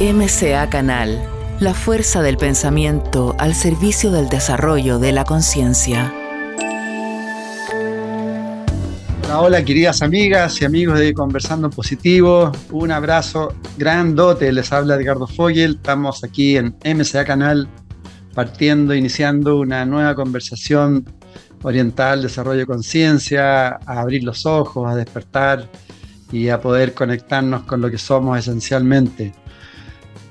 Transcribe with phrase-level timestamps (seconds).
[0.00, 1.20] MCA Canal,
[1.58, 6.14] la fuerza del pensamiento al servicio del desarrollo de la conciencia.
[9.36, 12.52] Hola, queridas amigas y amigos de Conversando Positivo.
[12.70, 14.52] Un abrazo grandote.
[14.52, 15.74] Les habla Edgardo Fogel.
[15.74, 17.68] Estamos aquí en MCA Canal
[18.34, 21.12] partiendo, iniciando una nueva conversación
[21.64, 25.68] oriental, al desarrollo de conciencia, a abrir los ojos, a despertar
[26.30, 29.34] y a poder conectarnos con lo que somos esencialmente.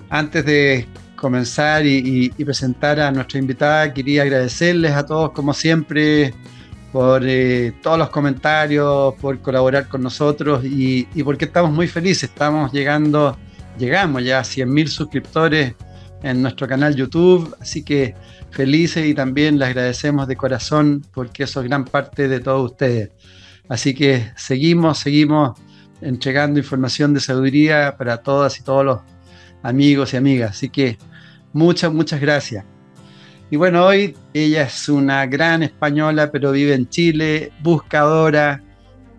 [0.10, 6.34] Antes de comenzar y, presentar a nuestra invitada, quería agradecerles a todos, como siempre,
[6.94, 12.30] por eh, todos los comentarios, por colaborar con nosotros y, porque estamos muy felices.
[12.30, 13.38] Estamos llegando,
[13.78, 15.74] llegamos ya a 100.000 suscriptores
[16.24, 18.16] en nuestro canal YouTube, así que
[18.52, 23.12] felices y también les agradecemos de corazón porque eso es gran parte de todos ustedes.
[23.70, 25.60] Así que seguimos, seguimos
[26.02, 29.00] entregando información de sabiduría para todas y todos los
[29.64, 30.52] amigos y amigas.
[30.52, 30.98] Así que
[31.54, 32.66] muchas, muchas gracias.
[33.50, 38.62] Y bueno, hoy ella es una gran española, pero vive en Chile, buscadora,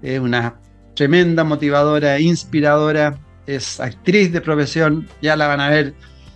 [0.02, 0.54] es una
[0.94, 5.94] tremenda motivadora, inspiradora, es actriz de profesión, ya la van a ver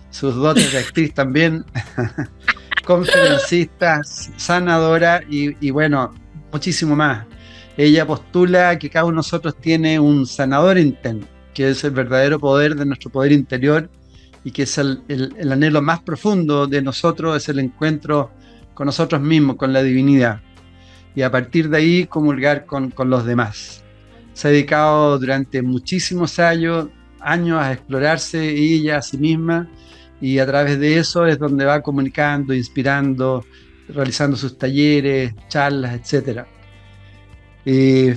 [0.09, 1.63] sus dotes de actriz también,
[2.85, 6.13] conferencista, sanadora y, y bueno,
[6.51, 7.25] muchísimo más.
[7.77, 12.39] Ella postula que cada uno de nosotros tiene un sanador interno, que es el verdadero
[12.39, 13.89] poder de nuestro poder interior
[14.43, 15.01] y que es el,
[15.51, 18.31] anhelo más profundo de nosotros, es el encuentro
[18.73, 20.41] con nosotros mismos, con la divinidad.
[21.15, 23.83] Y a partir de ahí comulgar con, con los demás.
[24.33, 26.87] Se ha dedicado durante muchísimos años,
[27.19, 29.69] años a explorarse ella a sí misma
[30.19, 33.45] y a través de eso es donde va comunicando, inspirando,
[33.89, 36.45] realizando sus talleres, charlas, etc.
[37.65, 38.11] Y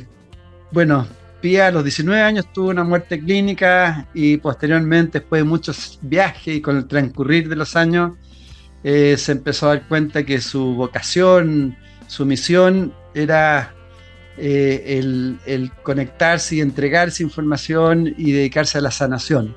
[0.73, 1.06] bueno,
[1.55, 6.61] A los 19 años tuvo una muerte clínica y posteriormente, después de muchos viajes y
[6.61, 8.12] con el transcurrir de los años,
[8.83, 11.76] eh, se empezó a dar cuenta que su vocación,
[12.09, 13.75] su misión era
[14.37, 14.98] eh,
[15.47, 19.54] el, conectarse y entregarse información y dedicarse a la sanación.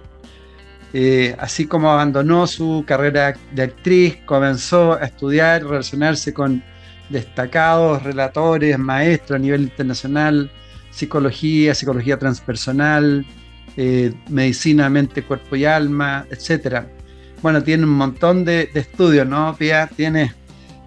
[0.93, 6.63] Eh, así como abandonó su carrera de actriz, comenzó a estudiar, relacionarse con
[7.09, 10.51] destacados relatores, maestros a nivel internacional,
[10.91, 13.25] psicología, psicología transpersonal,
[13.77, 16.83] eh, medicina, mente, cuerpo y alma, etc.
[17.41, 19.55] Bueno, tiene un montón de, estudios, ¿no?
[19.57, 20.33] Pia tiene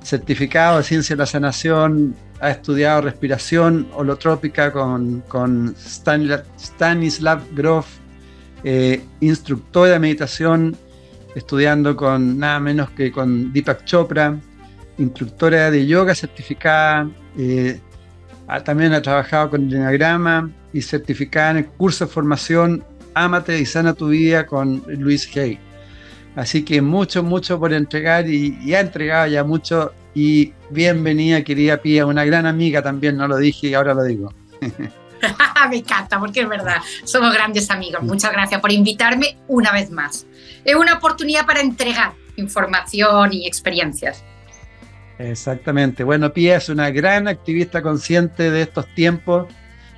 [0.03, 7.87] certificado de ciencia de la sanación, ha estudiado respiración holotrópica con, con Stanislav Grof,
[8.65, 10.77] eh, instructor de meditación,
[11.34, 14.39] estudiando con nada menos que con Deepak Chopra,
[14.99, 17.09] instructora de yoga certificada,
[17.39, 17.81] eh,
[18.61, 23.67] también ha trabajado con el Enneagrama y certificada en el curso de formación Ámate y
[23.67, 25.59] Sana tu Vida con Luis Hay.
[26.35, 29.93] Así que mucho, mucho por entregar y, ha entregado ya mucho.
[30.15, 34.33] Y bienvenida, querida Pía, una gran amiga también, no lo dije y ahora lo digo.
[35.71, 38.03] Me encanta, porque es verdad, somos grandes amigos.
[38.03, 40.27] Muchas gracias por invitarme una vez más.
[40.65, 44.25] Es una oportunidad para entregar información y experiencias.
[45.19, 46.05] Exactamente.
[46.05, 49.47] Bueno, Pía es una gran activista consciente de estos tiempos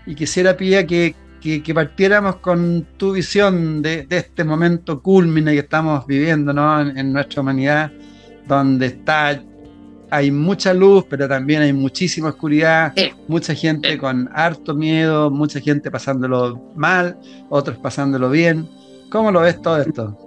[0.07, 6.07] y quisiera, Pía, que, que, partiéramos con tu visión de, este momento culmine que estamos
[6.07, 6.81] viviendo ¿no?
[6.81, 7.93] en, nuestra humanidad,
[8.47, 9.41] donde está
[10.11, 12.95] hay mucha luz, pero también hay muchísima oscuridad,
[13.27, 18.69] mucha gente con harto miedo, mucha gente pasándolo mal, otros pasándolo bien.
[19.11, 20.24] ¿Cómo lo ves todo esto?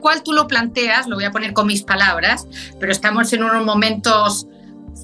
[0.00, 2.46] Tal cual tú lo planteas, lo voy a poner con mis palabras,
[2.78, 4.46] pero estamos en unos momentos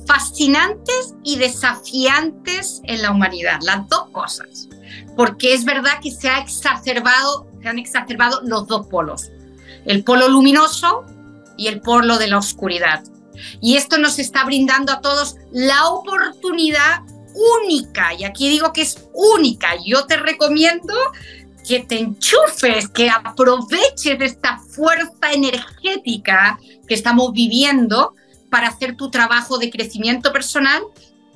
[0.07, 4.71] fascinantes y desafiantes en la humanidad, las dos cosas,
[5.15, 9.31] porque es verdad que se ha exacerbado, se han exacerbado los dos polos,
[9.85, 11.05] el polo luminoso
[11.59, 13.05] y el polo de la oscuridad.
[13.61, 17.03] Y esto nos está brindando a todos la oportunidad
[17.63, 20.95] única, y aquí digo que es única, yo te recomiendo
[21.67, 28.15] que te enchufes, que aproveches esta fuerza energética que estamos viviendo
[28.51, 30.83] para hacer tu trabajo de crecimiento personal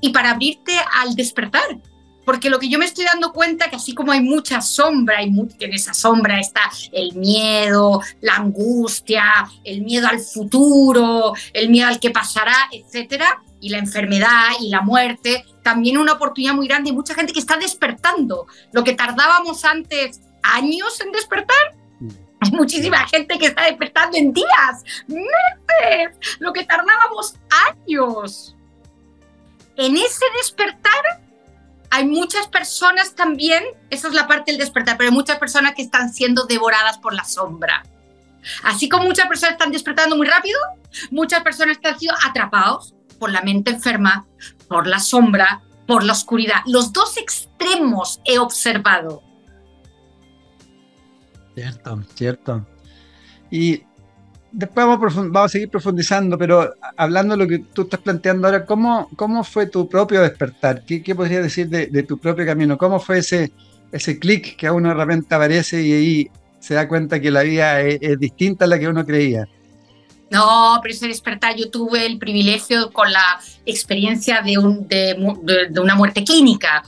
[0.00, 1.80] y para abrirte al despertar.
[2.24, 5.28] Porque lo que yo me estoy dando cuenta que así como hay mucha sombra, y
[5.28, 6.60] en esa sombra está
[6.92, 13.70] el miedo, la angustia, el miedo al futuro, el miedo al que pasará, etcétera, y
[13.70, 17.56] la enfermedad y la muerte, también una oportunidad muy grande y mucha gente que está
[17.56, 18.46] despertando.
[18.72, 22.08] Lo que tardábamos antes años en despertar, mm.
[22.40, 27.34] hay muchísima gente que está despertando en días, meses, lo que tardábamos
[27.68, 28.56] años.
[29.76, 31.20] En ese despertar
[31.90, 35.82] hay muchas personas también, esa es la parte del despertar, pero hay muchas personas que
[35.82, 37.82] están siendo devoradas por la sombra.
[38.62, 40.58] Así como muchas personas están despertando muy rápido,
[41.10, 44.26] muchas personas están siendo atrapados por la mente enferma,
[44.68, 46.62] por la sombra, por la oscuridad.
[46.66, 49.22] Los dos extremos he observado.
[51.60, 52.66] Cierto, cierto.
[53.50, 53.82] Y
[54.50, 59.10] después vamos a, seguir profundizando, pero hablando de lo que tú estás planteando ahora, ¿cómo,
[59.14, 60.84] cómo fue tu propio despertar?
[60.86, 62.78] ¿Qué, qué podrías decir de, tu propio camino?
[62.78, 63.52] ¿Cómo fue ese,
[63.92, 66.30] ese clic que a uno de repente aparece y ahí
[66.60, 69.46] se da cuenta que la vida es, distinta a la que uno creía?
[70.30, 75.16] No, pero ese despertar yo tuve el privilegio con la experiencia de, un, de,
[75.68, 76.84] de, una muerte clínica.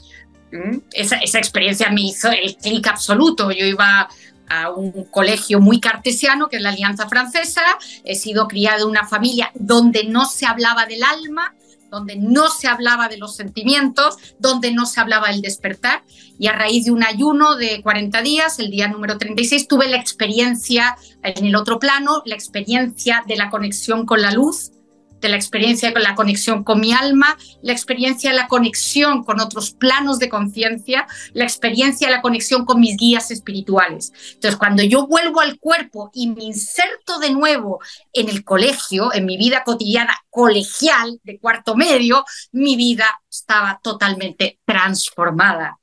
[0.51, 0.77] ¿Mm?
[0.93, 3.51] Esa, esa, experiencia me hizo el clic absoluto.
[3.51, 4.07] Yo iba
[4.49, 7.63] a un colegio muy cartesiano, que es la Alianza Francesa.
[8.03, 11.55] He sido criada en una familia donde no se hablaba del alma,
[11.89, 16.03] donde no se hablaba de los sentimientos, donde no se hablaba del despertar.
[16.39, 19.97] Y a raíz de un ayuno de 40 días, el día número 36, tuve la
[19.97, 24.71] experiencia en el otro plano, la experiencia de la conexión con la luz,
[25.23, 29.39] de la experiencia con la conexión con mi alma, la experiencia de la conexión con
[29.39, 34.11] otros planos de conciencia, la experiencia de la conexión con mis guías espirituales.
[34.33, 37.79] Entonces, cuando yo vuelvo al cuerpo y me inserto de nuevo
[38.11, 44.59] en el colegio, en mi vida cotidiana colegial de cuarto medio, mi vida estaba totalmente
[44.65, 45.79] transformada.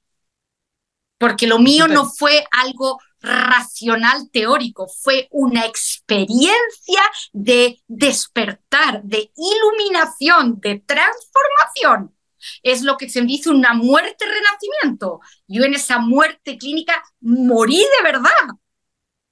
[1.18, 7.02] Porque lo mío no fue algo racional teórico, fue una experiencia
[7.32, 12.14] de despertar, de iluminación, de transformación.
[12.62, 15.20] Es lo que se dice una muerte-renacimiento.
[15.46, 18.30] Yo en esa muerte clínica morí de verdad.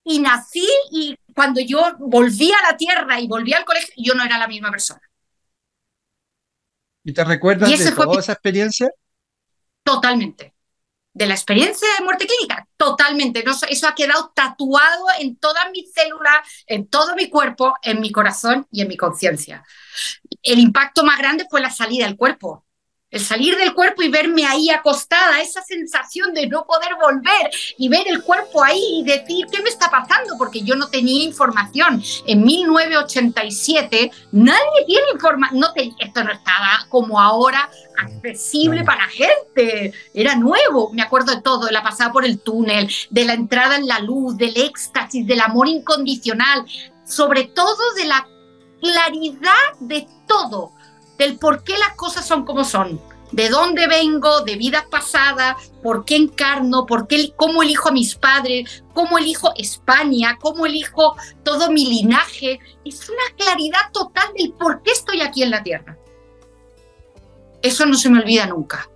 [0.05, 4.25] Y nací y cuando yo volví a la tierra y volví al colegio, yo no
[4.25, 5.01] era la misma persona.
[7.05, 8.91] ¿Y te recuerdas de toda esa experiencia?
[9.83, 10.58] Totalmente
[11.19, 13.45] de la experiencia de muerte clínica, totalmente.
[13.69, 16.37] Eso ha quedado tatuado en todas mis células,
[16.67, 19.65] en todo mi cuerpo, en mi corazón y en mi conciencia.
[20.43, 22.65] El impacto más grande fue la salida del cuerpo.
[23.11, 27.89] El salir del cuerpo y verme ahí acostada, esa sensación de no poder volver y
[27.89, 30.37] ver el cuerpo ahí y decir, ¿qué me está pasando?
[30.37, 32.03] Porque yo no tenía información.
[32.27, 39.95] En 1987 nadie tiene información, no esto no estaba como ahora accesible para la gente,
[40.13, 43.77] era nuevo, me acuerdo de todo, de la pasada por el túnel, de la entrada
[43.77, 46.67] en la luz, del éxtasis, del amor incondicional,
[47.07, 48.29] sobre todo de la
[48.83, 50.73] claridad de todo
[51.19, 53.01] del por qué las cosas son como son,
[53.33, 58.15] de dónde vengo, de vidas pasadas, por qué encarno, por qué, cómo elijo a mis
[58.15, 62.59] padres, cómo elijo España, cómo elijo todo mi linaje.
[62.85, 65.99] Es una claridad total del por qué estoy aquí en la Tierra.
[67.61, 68.89] Eso no se me olvida nunca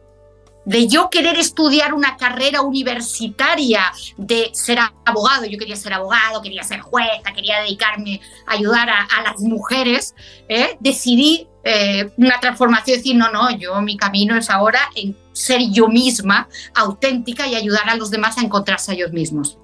[0.65, 6.63] de yo querer estudiar una carrera universitaria, de ser abogado, yo quería ser abogado, quería
[6.63, 10.15] ser jueza, quería dedicarme a ayudar a, las mujeres,
[10.49, 10.77] ¿eh?
[10.81, 15.89] decidí eh, una transformación, decir, no, no, yo mi camino es ahora en ser yo
[15.89, 19.59] misma auténtica y ayudar a los demás a encontrarse a ellos mismos.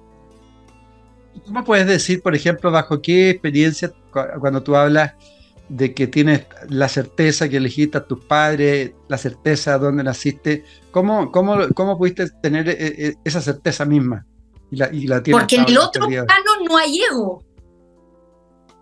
[1.45, 5.13] ¿Cómo puedes decir, por ejemplo, bajo qué experiencia, cuando tú hablas
[5.69, 10.65] de que tienes la certeza que elegiste a tus padres, la certeza de dónde naciste,
[10.91, 14.25] ¿cómo, cómo, cómo pudiste tener eh, eh, esa certeza misma?
[14.71, 17.43] Y la, y la Porque en el otro plano no hay ego.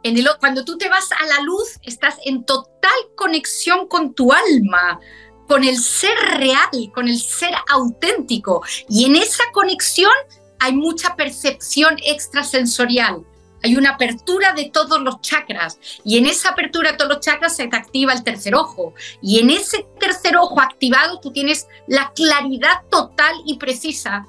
[0.04, 4.32] En el, cuando tú te vas a la luz, estás en total conexión con tu
[4.32, 5.00] alma,
[5.48, 8.64] con el ser real, con el ser auténtico.
[8.90, 10.12] Y en esa conexión
[10.60, 13.26] hay mucha percepción extrasensorial
[13.64, 17.56] hay una apertura de todos los chakras y en esa apertura de todos los chakras
[17.56, 22.12] se te activa el tercer ojo y en ese tercer ojo activado tú tienes la
[22.14, 24.26] claridad total y precisa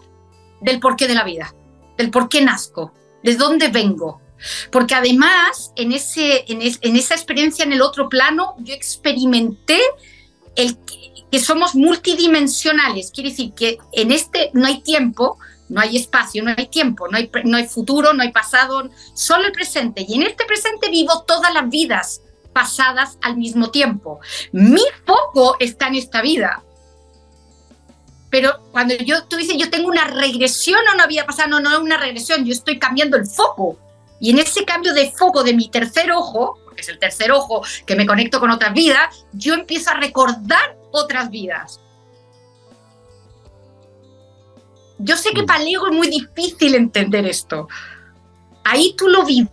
[0.60, 1.54] del porqué de la vida,
[1.96, 2.92] del por qué nazco,
[3.22, 4.20] de dónde vengo.
[4.70, 9.80] Porque además en, ese, en, en esa experiencia en el otro plano yo experimenté
[10.54, 10.78] el
[11.30, 16.54] que somos multidimensionales, quiere decir que en este no hay tiempo, no hay espacio, no
[16.56, 20.04] hay tiempo, no hay, no hay futuro, no hay pasado, solo el presente.
[20.06, 22.22] Y en este presente vivo todas las vidas
[22.52, 24.20] pasadas al mismo tiempo.
[24.52, 26.62] Mi foco está en esta vida.
[28.30, 31.72] Pero cuando yo, tú dices, yo tengo una regresión o no había pasado, no, no
[31.72, 33.78] es una regresión, yo estoy cambiando el foco.
[34.20, 37.62] Y en ese cambio de foco de mi tercer ojo, porque es el tercer ojo
[37.86, 41.80] que me conecto con otras vidas, yo empiezo a recordar otras vidas.
[44.98, 45.46] Yo sé que mm.
[45.46, 47.68] para el ego es muy difícil entender esto.
[48.64, 49.52] Ahí tú lo vives.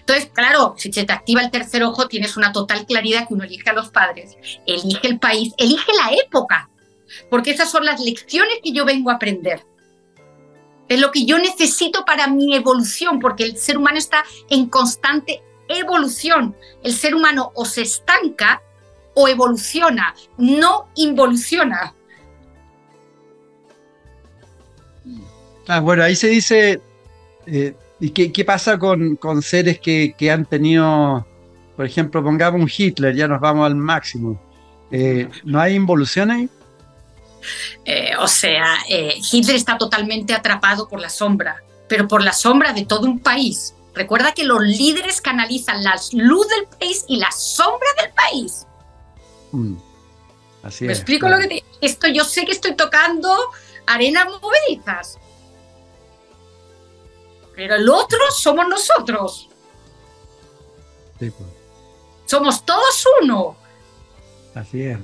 [0.00, 3.44] Entonces, claro, si se te activa el tercer ojo, tienes una total claridad que uno
[3.44, 4.36] elige a los padres,
[4.66, 6.68] elige el país, elige la época.
[7.28, 9.66] porque esas son las lecciones que yo vengo a aprender.
[10.88, 15.42] Es lo que yo necesito para mi evolución, porque el ser humano está en constante
[15.68, 16.56] evolución.
[16.82, 18.62] El ser humano o se estanca
[19.14, 21.94] o evoluciona, no involuciona.
[25.68, 26.80] Ah, bueno, ahí se dice,
[27.46, 31.26] eh, ¿y qué, pasa con, seres que, han tenido,
[31.76, 34.40] por ejemplo, pongamos un Hitler, ya nos vamos al máximo.
[34.90, 36.48] Eh, ¿No hay involución ahí?
[37.84, 42.84] Eh, o sea, Hitler está totalmente atrapado por la sombra, pero por la sombra de
[42.84, 43.74] todo un país.
[43.94, 48.66] Recuerda que los líderes canalizan la luz del país y la sombra del país.
[49.52, 49.74] Mm,
[50.62, 51.64] así ¿Me explico lo que te...
[51.80, 53.36] Esto yo sé que estoy tocando
[53.86, 55.18] arenas movedizas.
[57.54, 59.48] Pero el otro somos nosotros.
[61.18, 61.32] Pues.
[62.26, 63.56] Somos todos uno.
[64.54, 64.98] Así es.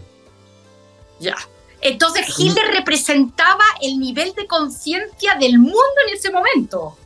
[1.20, 1.36] Ya.
[1.80, 6.96] Entonces Hitler representaba el nivel de conciencia del mundo en ese momento.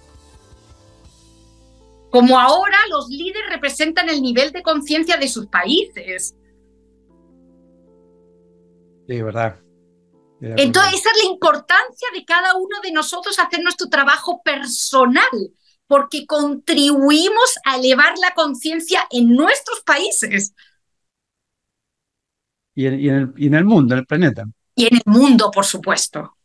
[2.11, 6.35] Como ahora los líderes representan el nivel de conciencia de sus países.
[9.09, 9.59] Sí, verdad.
[10.43, 15.31] Entonces, esa es la importancia de cada uno de nosotros hacer nuestro trabajo personal,
[15.87, 20.53] porque contribuimos a elevar la conciencia en nuestros países.
[22.75, 24.45] Y en, el, mundo, en el planeta.
[24.75, 26.37] Y en el mundo, por supuesto.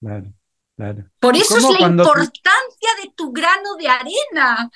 [0.00, 0.32] Claro,
[0.76, 1.04] claro.
[1.18, 4.70] Por eso es la importancia de tu grano de arena.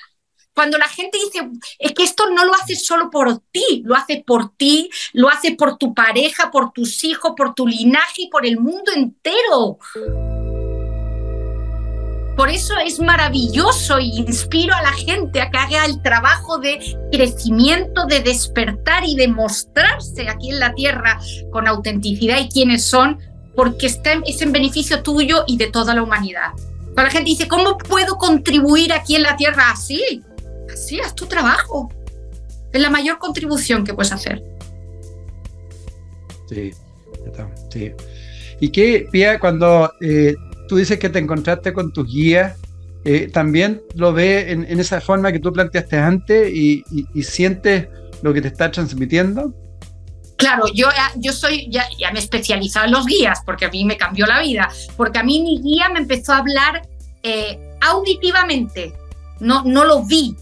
[0.57, 1.47] Cuando la gente dice,
[1.77, 5.51] es que esto no lo haces solo por ti, lo hace por ti, lo hace
[5.51, 9.77] por tu pareja, por tus hijos, por tu linaje y por el mundo entero.
[12.35, 16.79] Por eso es maravilloso y inspiro a la gente a que haga el trabajo de
[17.11, 21.19] crecimiento, de despertar y de mostrarse aquí en la tierra
[21.51, 23.19] con autenticidad y quiénes son,
[23.55, 26.53] porque está, es en beneficio tuyo y de toda la humanidad.
[26.95, 30.23] Cuando la gente dice, ¿cómo puedo contribuir aquí en la tierra así?
[30.75, 31.89] Sí, haz tu trabajo.
[32.71, 34.43] Es la mayor contribución que puedes hacer.
[36.49, 36.71] Sí,
[37.69, 37.91] sí.
[38.59, 40.35] ¿Y qué, Pia, cuando eh,
[40.67, 42.57] tú dices que te encontraste con tus guías,
[43.05, 46.83] eh, también lo ve en, esa forma que tú planteaste antes y,
[47.23, 47.87] sientes
[48.21, 49.53] lo que te está transmitiendo?
[50.37, 53.85] Claro, yo, yo soy, ya, ya me he especializado en los guías porque a mí
[53.85, 56.87] me cambió la vida, porque a mí mi guía me empezó a hablar
[57.23, 58.93] eh, auditivamente,
[59.39, 60.35] no, no lo vi,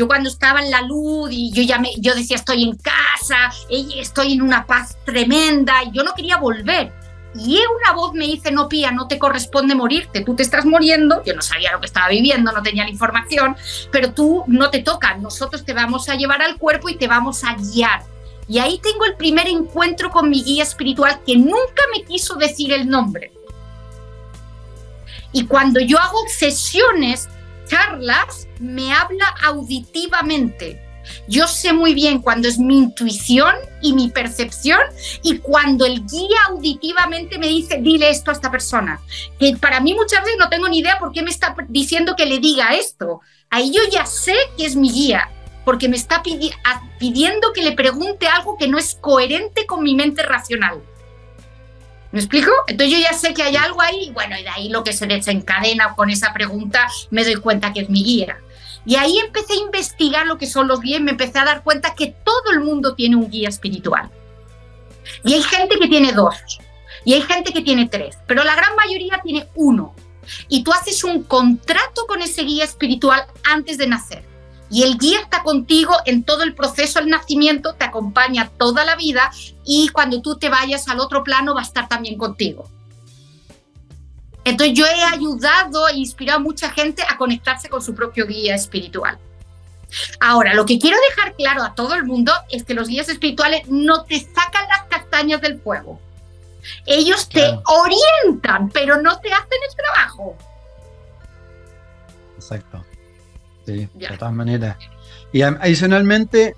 [0.00, 3.52] yo cuando estaba en la luz y yo ya me, yo decía estoy en casa,
[3.68, 6.90] estoy en una paz tremenda, yo no quería volver.
[7.34, 11.22] Y una voz me dice, no, Pía, no te corresponde morirte, tú te estás muriendo,
[11.22, 13.56] yo no sabía lo que estaba viviendo, no tenía la información,
[13.92, 17.44] pero tú no te toca, nosotros te vamos a llevar al cuerpo y te vamos
[17.44, 18.02] a guiar.
[18.48, 22.72] Y ahí tengo el primer encuentro con mi guía espiritual que nunca me quiso decir
[22.72, 23.32] el nombre.
[25.30, 27.28] Y cuando yo hago sesiones
[27.70, 30.80] charlas me habla auditivamente.
[31.28, 34.80] Yo sé muy bien cuando es mi intuición y mi percepción
[35.22, 39.00] y cuando el guía auditivamente me dice, dile esto a esta persona.
[39.38, 42.26] Que para mí muchas veces no tengo ni idea por qué me está diciendo que
[42.26, 43.20] le diga esto.
[43.48, 45.30] Ahí yo ya sé que es mi guía,
[45.64, 46.22] porque me está
[46.98, 50.82] pidiendo que le pregunte algo que no es coherente con mi mente racional.
[52.12, 52.50] ¿Me explico?
[52.66, 54.92] Entonces yo ya sé que hay algo ahí, y bueno, y de ahí lo que
[54.92, 58.38] se desencadena con esa pregunta, me doy cuenta que es mi guía.
[58.84, 61.94] Y ahí empecé a investigar lo que son los guías, me empecé a dar cuenta
[61.94, 64.10] que todo el mundo tiene un guía espiritual.
[65.24, 66.34] Y hay gente que tiene dos,
[67.04, 69.94] y hay gente que tiene tres, pero la gran mayoría tiene uno.
[70.48, 74.29] Y tú haces un contrato con ese guía espiritual antes de nacer.
[74.70, 78.94] Y el guía está contigo en todo el proceso del nacimiento, te acompaña toda la
[78.94, 79.30] vida
[79.64, 82.70] y cuando tú te vayas al otro plano va a estar también contigo.
[84.44, 88.54] Entonces yo he ayudado e inspirado a mucha gente a conectarse con su propio guía
[88.54, 89.18] espiritual.
[90.20, 93.68] Ahora, lo que quiero dejar claro a todo el mundo es que los guías espirituales
[93.68, 96.00] no te sacan las castañas del fuego.
[96.86, 100.36] Ellos te orientan, pero no te hacen el trabajo.
[102.36, 102.84] Exacto
[103.66, 103.88] de
[104.18, 104.76] todas maneras.
[105.32, 106.54] Y adicionalmente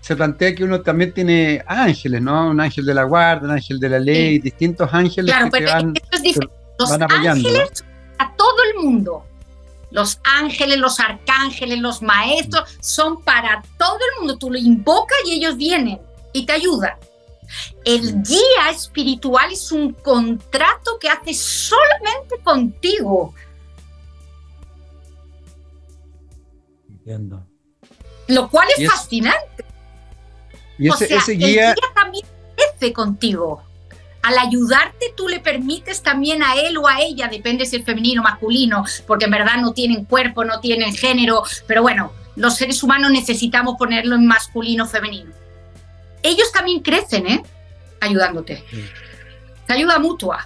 [0.00, 2.50] se plantea que uno también tiene ángeles, ¿no?
[2.50, 5.94] Un ángel de la guardia, un ángel de la ley, distintos ángeles claro, que van,
[6.78, 7.84] Los ángeles
[8.18, 9.24] a todo el mundo.
[9.90, 14.38] Los ángeles, los arcángeles, los maestros son para todo el mundo.
[14.38, 15.98] Tú lo invocas y ellos vienen
[16.32, 16.92] y te ayudan.
[17.84, 23.34] El guía espiritual es un contrato que hace solamente contigo.
[28.28, 29.64] Lo cual es, fascinante.
[30.78, 31.70] Y ese, guía...
[31.70, 33.62] el guía también crece contigo.
[34.22, 38.22] Al ayudarte tú le permites también a él o a ella, depende si es femenino
[38.22, 42.82] o masculino, porque en verdad no tienen cuerpo, no tienen género, pero bueno, los seres
[42.82, 45.32] humanos necesitamos ponerlo en masculino o femenino.
[46.24, 47.42] Ellos también crecen, ¿eh?
[48.00, 48.64] Ayudándote.
[49.66, 50.44] Te ayuda mutua.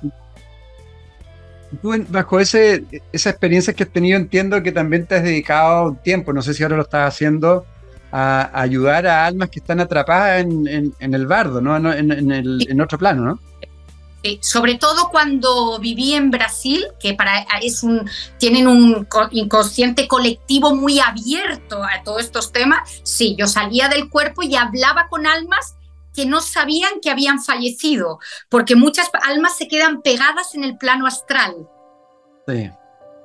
[1.82, 5.96] Tú, bajo ese, esa experiencia que has tenido, entiendo que también te has dedicado un
[5.96, 7.64] tiempo, no sé si ahora lo estás haciendo,
[8.12, 11.76] a, ayudar a almas que están atrapadas en, el bardo, ¿no?
[11.92, 13.38] En, en, otro plano, ¿no?
[14.40, 21.00] Sobre todo cuando viví en Brasil, que para es un tienen un inconsciente colectivo muy
[21.00, 23.00] abierto a todos estos temas.
[23.02, 25.76] Sí, yo salía del cuerpo y hablaba con almas
[26.14, 31.06] que no sabían que habían fallecido, porque muchas almas se quedan pegadas en el plano
[31.06, 31.54] astral.
[32.46, 32.70] Sí.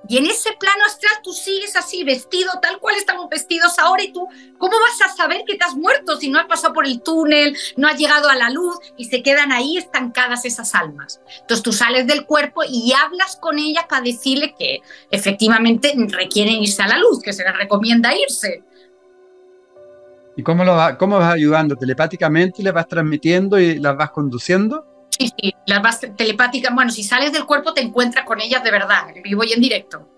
[0.07, 4.13] Y en ese plano astral tú sigues así, vestido tal cual estamos vestidos ahora y
[4.13, 4.27] tú,
[4.57, 7.57] ¿cómo vas a saber que te has muerto si no has pasado por el túnel,
[7.75, 11.21] no has llegado a la luz y se quedan ahí estancadas esas almas?
[11.41, 16.83] Entonces tú sales del cuerpo y hablas con ella para decirle que efectivamente requieren irse
[16.83, 18.63] a la luz, que se les recomienda irse.
[20.37, 21.75] ¿Y cómo, lo va, cómo vas ayudando?
[21.75, 25.07] ¿Telepáticamente le vas transmitiendo y las vas conduciendo?
[25.17, 26.73] Sí, sí, las vas telepáticas.
[26.75, 29.61] Bueno, si sales del cuerpo te encuentras con ellas de verdad, en vivo y en
[29.61, 30.09] directo.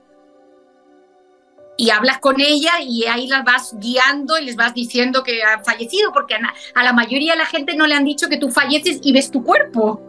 [1.79, 5.63] Y hablas con ellas y ahí las vas guiando y les vas diciendo que han
[5.63, 8.99] fallecido, porque a, la mayoría de la gente no le han dicho que tú falleces
[9.03, 10.01] y ves tu cuerpo.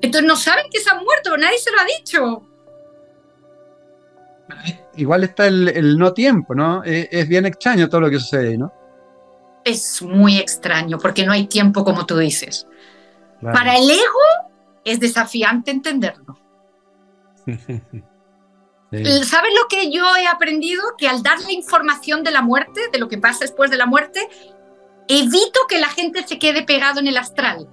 [0.00, 2.42] Entonces no saben que se han muerto, nadie se lo ha dicho.
[4.94, 6.84] Igual está el, no tiempo, ¿no?
[6.84, 8.72] Es, es bien extraño todo lo que sucede, ¿no?
[9.66, 12.66] Es muy extraño porque no hay tiempo como tú dices.
[13.42, 14.52] Para el ego
[14.84, 16.38] es desafiante entenderlo.
[19.24, 20.82] ¿Sabes lo que yo he aprendido?
[20.96, 23.86] Que al dar la información de la muerte, de lo que pasa después de la
[23.86, 24.28] muerte,
[25.08, 27.68] evito que la gente se quede pegado en el astral.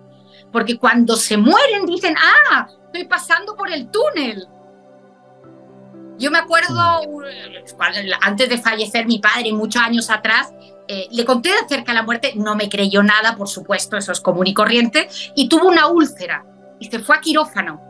[0.51, 4.47] Porque cuando se mueren dicen, ah, estoy pasando por el túnel.
[6.17, 8.11] Yo me acuerdo, mm.
[8.21, 10.51] antes de fallecer mi padre, muchos años atrás,
[10.87, 14.19] eh, le conté acerca de la muerte, no me creyó nada, por supuesto, eso es
[14.19, 16.45] común y corriente, y tuvo una úlcera
[16.79, 17.81] y se fue a quirófano.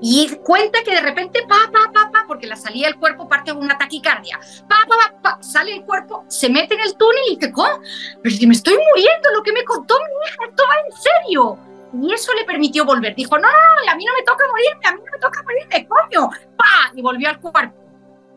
[0.00, 3.52] Y cuenta que de repente, pa, pa, pa, pa, porque la salía del cuerpo parte
[3.52, 4.38] de una taquicardia,
[4.68, 7.80] pa, pa, pa, sale el cuerpo, se mete en el túnel y dice, ¿cómo?
[8.22, 11.58] Pero si me estoy muriendo, lo que me contó mi hija, esto va en serio.
[11.92, 13.16] Y eso le permitió volver.
[13.16, 15.88] Dijo, no, no, a mí no me toca morirme, a mí no me toca morirme,
[15.88, 17.74] coño, pa, y volvió al cuerpo.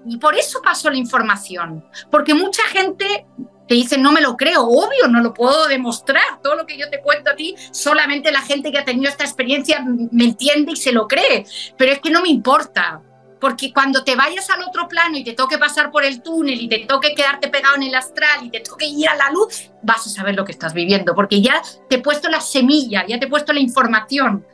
[0.05, 3.25] Y por eso pasó la información, porque mucha gente
[3.73, 6.39] te dice, no me lo creo, obvio, no lo puedo demostrar.
[6.43, 9.23] Todo lo que yo te cuento a ti, solamente la gente que ha tenido esta
[9.23, 11.47] experiencia me entiende y se lo cree.
[11.75, 13.01] Pero es que no me importa,
[13.41, 16.69] porque cuando te vayas al otro plano y te toque pasar por el túnel y
[16.69, 20.05] te toque quedarte pegado en el astral y te toque ir a la luz, vas
[20.05, 21.59] a saber lo que estás viviendo, porque ya
[21.89, 24.45] te he puesto la semilla, ya te he puesto la información.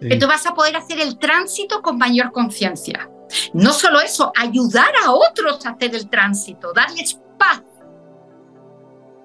[0.00, 3.10] Entonces vas a poder hacer el tránsito con mayor conciencia.
[3.54, 7.62] No solo eso, ayudar a otros a hacer el tránsito, darles paz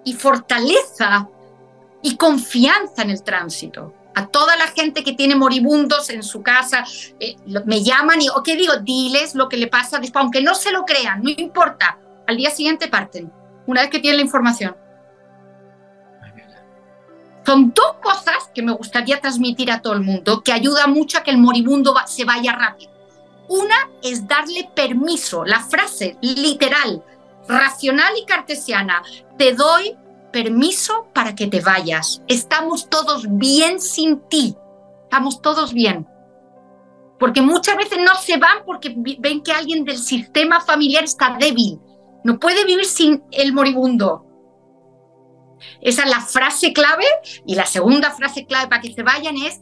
[0.06, 1.28] y fortaleza
[2.02, 3.94] y confianza en el tránsito.
[4.16, 6.86] A toda la gente que tiene moribundos en su casa,
[7.20, 8.78] eh, me llaman y, ¿qué digo?
[8.78, 11.98] Diles lo que le pasa después, aunque no se lo crean, no importa.
[12.26, 13.30] Al día siguiente parten,
[13.68, 14.78] una vez que tienen la información.
[17.46, 21.24] Son dos cosas que me gustaría transmitir a todo el mundo, que ayuda mucho a
[21.24, 22.92] que el moribundo se vaya rápido.
[23.48, 27.04] Una es darle permiso, la frase literal,
[27.48, 29.04] racional y cartesiana,
[29.38, 29.98] te doy
[30.32, 32.22] permiso para que te vayas.
[32.28, 34.56] Estamos todos bien sin ti.
[35.04, 36.08] Estamos todos bien.
[37.20, 41.80] Porque muchas veces no se van porque ven que alguien del sistema familiar está débil.
[42.24, 44.26] No puede vivir sin el moribundo.
[45.82, 47.06] Esa es la frase clave.
[47.46, 49.62] Y la segunda frase clave para que se vayan es,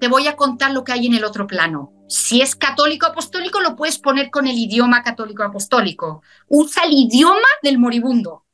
[0.00, 1.92] te voy a contar lo que hay en el otro plano.
[2.08, 6.22] Si es católico apostólico, lo puedes poner con el idioma católico apostólico.
[6.48, 8.44] Usa el idioma del moribundo.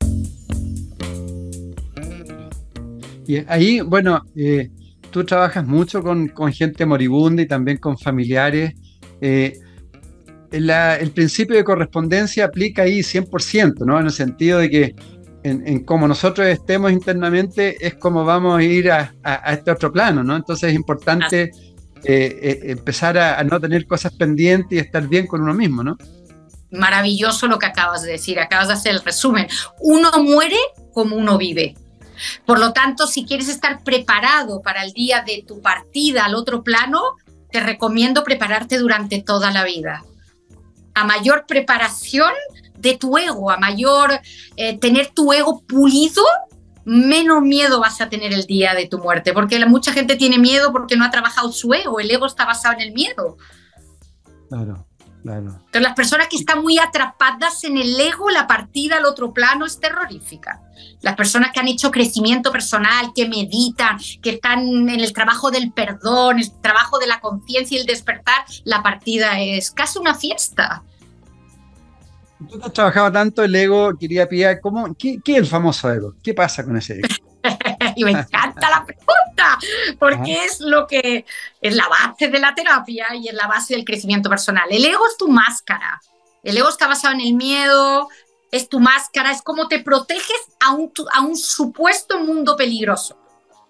[3.27, 4.71] Y ahí, bueno, eh,
[5.11, 8.75] tú trabajas mucho con, gente moribunda y también con familiares.
[9.21, 9.59] Eh,
[10.51, 13.99] el principio de correspondencia aplica ahí 100%, ¿no?
[13.99, 14.95] En el sentido de que
[15.45, 19.13] en, cómo nosotros estemos internamente es como vamos a ir a,
[19.53, 20.37] este otro plano, ¿no?
[20.37, 21.53] Entonces es importante
[22.03, 25.99] eh, empezar a, no tener cosas pendientes y estar bien con uno mismo, ¿no?
[26.71, 29.47] Maravilloso lo que acabas de decir, acabas de hacer el resumen.
[29.81, 30.57] Uno muere
[30.93, 31.77] como uno vive.
[32.47, 36.63] Por lo tanto, si quieres estar preparado para el día de tu partida al otro
[36.63, 37.01] plano,
[37.51, 40.05] te recomiendo prepararte durante toda la vida.
[40.95, 42.33] A mayor preparación
[42.85, 44.21] de tu ego, a mayor
[44.57, 46.23] eh, tener tu ego pulido,
[46.85, 50.71] menos miedo vas a tener el día de tu muerte, porque mucha gente tiene miedo
[50.71, 53.37] porque no ha trabajado su ego, el ego está basado en el miedo.
[54.49, 54.87] Claro.
[55.25, 55.47] Claro.
[55.47, 59.65] Entonces, las personas que están muy atrapadas en el ego, la partida al otro plano
[59.65, 60.61] es terrorífica.
[61.01, 65.73] Las personas que han hecho crecimiento personal, que meditan, que están en el trabajo del
[65.73, 70.83] perdón, el trabajo de la conciencia y el despertar, la partida es casi una fiesta.
[72.51, 76.15] Tú has trabajado tanto el ego, quería pillar, ¿cómo, qué, ¿qué, es el famoso ego?
[76.23, 77.09] ¿Qué pasa con ese ego?
[77.97, 79.59] y me encanta la pregunta,
[79.99, 81.25] porque es lo que
[81.61, 84.67] es la base de la terapia y es la base del crecimiento personal.
[84.71, 86.01] El ego es tu máscara.
[86.43, 88.09] El ego está basado en el miedo,
[88.51, 93.19] es tu máscara, es como te proteges a un, a un supuesto mundo peligroso.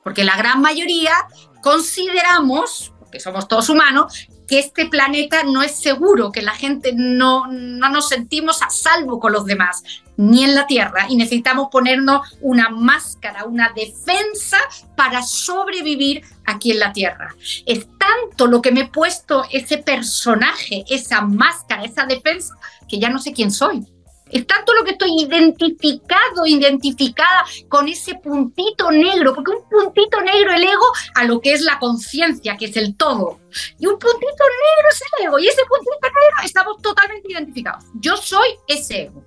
[0.02, 1.14] Porque la gran mayoría
[1.62, 7.46] consideramos, porque somos todos humanos, que este planeta no es seguro, que la gente no,
[7.48, 9.82] no nos sentimos a salvo con los demás,
[10.16, 14.58] ni en la Tierra, y necesitamos ponernos una máscara, una defensa
[14.96, 17.34] para sobrevivir aquí en la Tierra.
[17.66, 22.54] Es tanto lo que me he puesto ese personaje, esa máscara, esa defensa,
[22.88, 23.93] que ya no sé quién soy.
[24.34, 30.52] Es tanto lo que estoy identificado, identificada con ese puntito negro, porque un puntito negro
[30.52, 33.38] el ego a lo que es la conciencia, que es el todo.
[33.78, 37.84] Y un puntito negro es el ego, y ese puntito negro estamos totalmente identificados.
[37.94, 39.24] Yo soy ese ego.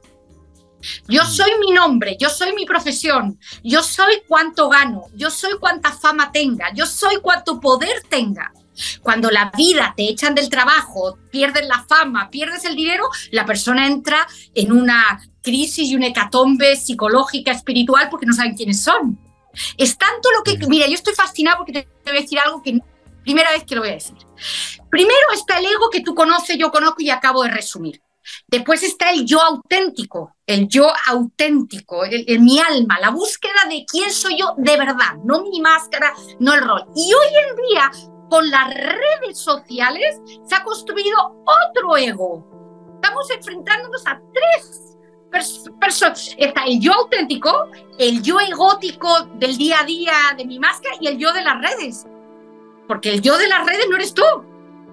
[1.08, 5.94] Yo soy mi nombre, yo soy mi profesión, yo soy cuánto gano, yo soy cuánta
[5.94, 8.52] fama tenga, yo soy cuánto poder tenga.
[9.02, 13.88] Cuando la vida te echan del trabajo, pierdes la fama, pierdes el dinero, la persona
[13.88, 19.20] entra en una crisis y una hecatombe psicológica, espiritual, porque no saben quiénes son.
[19.78, 20.58] Es tanto lo que...
[20.68, 22.80] Mira, yo estoy fascinada porque te voy a decir algo que
[23.24, 24.16] primera vez que lo voy a decir.
[24.90, 28.02] Primero está el ego que tú conoces, yo conozco y acabo de resumir.
[28.48, 34.12] Después está el yo auténtico, el yo auténtico, el, mi alma, la búsqueda de quién
[34.12, 36.86] soy yo de verdad, no mi máscara, no el rol.
[36.96, 37.92] Y hoy en día
[38.30, 42.46] con las redes sociales se ha construido otro ego.
[42.96, 44.98] Estamos enfrentándonos a tres
[45.80, 46.36] personas.
[46.38, 51.08] Está el yo auténtico, el yo egótico del día a día de mi máscara y
[51.08, 52.06] el yo de las redes.
[52.88, 54.24] Porque el yo de las redes no eres tú,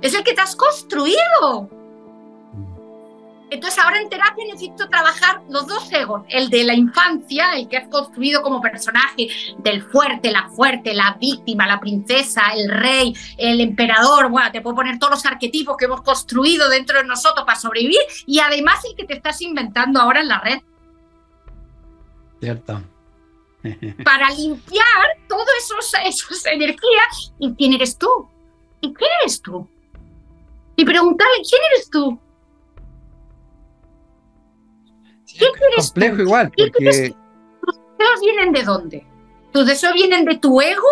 [0.01, 1.69] es el que te has construido.
[3.55, 7.77] Entonces ahora en terapia necesito trabajar los dos egos, el de la infancia, el que
[7.77, 13.61] has construido como personaje del fuerte, la fuerte, la víctima, la princesa, el rey, el
[13.61, 17.57] emperador, bueno, te puedo poner todos los arquetipos que hemos construido dentro de nosotros para
[17.57, 20.59] sobrevivir y además el que te estás inventando ahora en la red.
[22.41, 22.83] Cierto.
[24.05, 24.85] para limpiar
[25.29, 28.29] todas esas esos energías y quién eres tú.
[28.81, 29.67] ¿Y quién eres tú?
[30.75, 32.19] Y preguntarle, ¿quién eres tú?
[35.39, 37.15] ¿Qué quieres complejo igual, porque...
[37.61, 39.07] ¿Tus deseos vienen de dónde?
[39.53, 40.89] ¿Tus deseos vienen de tu ego?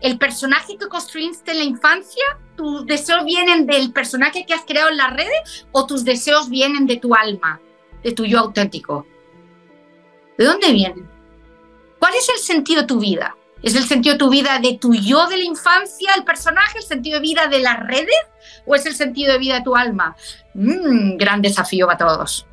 [0.00, 2.24] ¿El personaje que construiste en la infancia?
[2.56, 5.66] ¿Tus deseos vienen del personaje que has creado en las redes?
[5.72, 7.60] ¿O tus deseos vienen de tu alma,
[8.02, 9.06] de tu yo auténtico?
[10.36, 11.08] ¿De dónde vienen?
[11.98, 13.36] ¿Cuál es el sentido de tu vida?
[13.62, 16.84] ¿Es el sentido de tu vida de tu yo de la infancia, el personaje, el
[16.84, 18.14] sentido de vida de las redes?
[18.66, 20.14] ¿O es el sentido de vida de tu alma?
[20.54, 22.46] Mm, gran desafío para todos.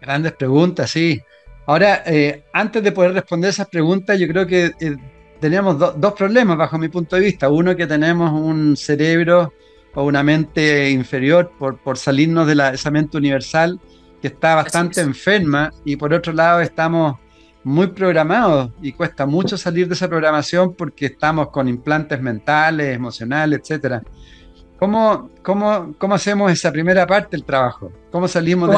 [0.00, 1.20] Grandes preguntas, sí.
[1.66, 4.96] Ahora, eh, antes de poder responder esas preguntas, yo creo que eh,
[5.40, 7.48] teníamos dos problemas bajo mi punto de vista.
[7.48, 9.52] Uno, que tenemos un cerebro
[9.94, 13.80] o una mente inferior por, por salirnos de la, esa mente universal
[14.20, 17.16] que está bastante enferma y por otro lado estamos
[17.64, 23.60] muy programados y cuesta mucho salir de esa programación porque estamos con implantes mentales, emocionales,
[23.60, 24.02] etcétera.
[24.78, 27.90] ¿Cómo, cómo, cómo hacemos esa primera parte del trabajo?
[28.12, 28.70] ¿Cómo salimos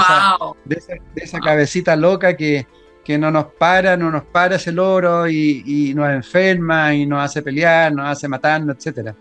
[0.65, 0.81] de,
[1.17, 2.67] esa, cabecita loca que,
[3.05, 7.25] que, no nos para, no nos para ese loro y, y, nos enferma y nos
[7.25, 9.15] hace pelear, nos hace matarnos, etcétera?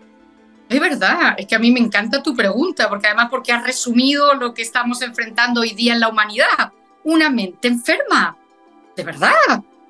[0.68, 4.34] Es verdad, es que a mí me encanta tu pregunta, porque además porque has resumido
[4.34, 6.72] lo que estamos enfrentando hoy día en la humanidad.
[7.04, 8.36] Una mente enferma,
[8.94, 9.32] de verdad.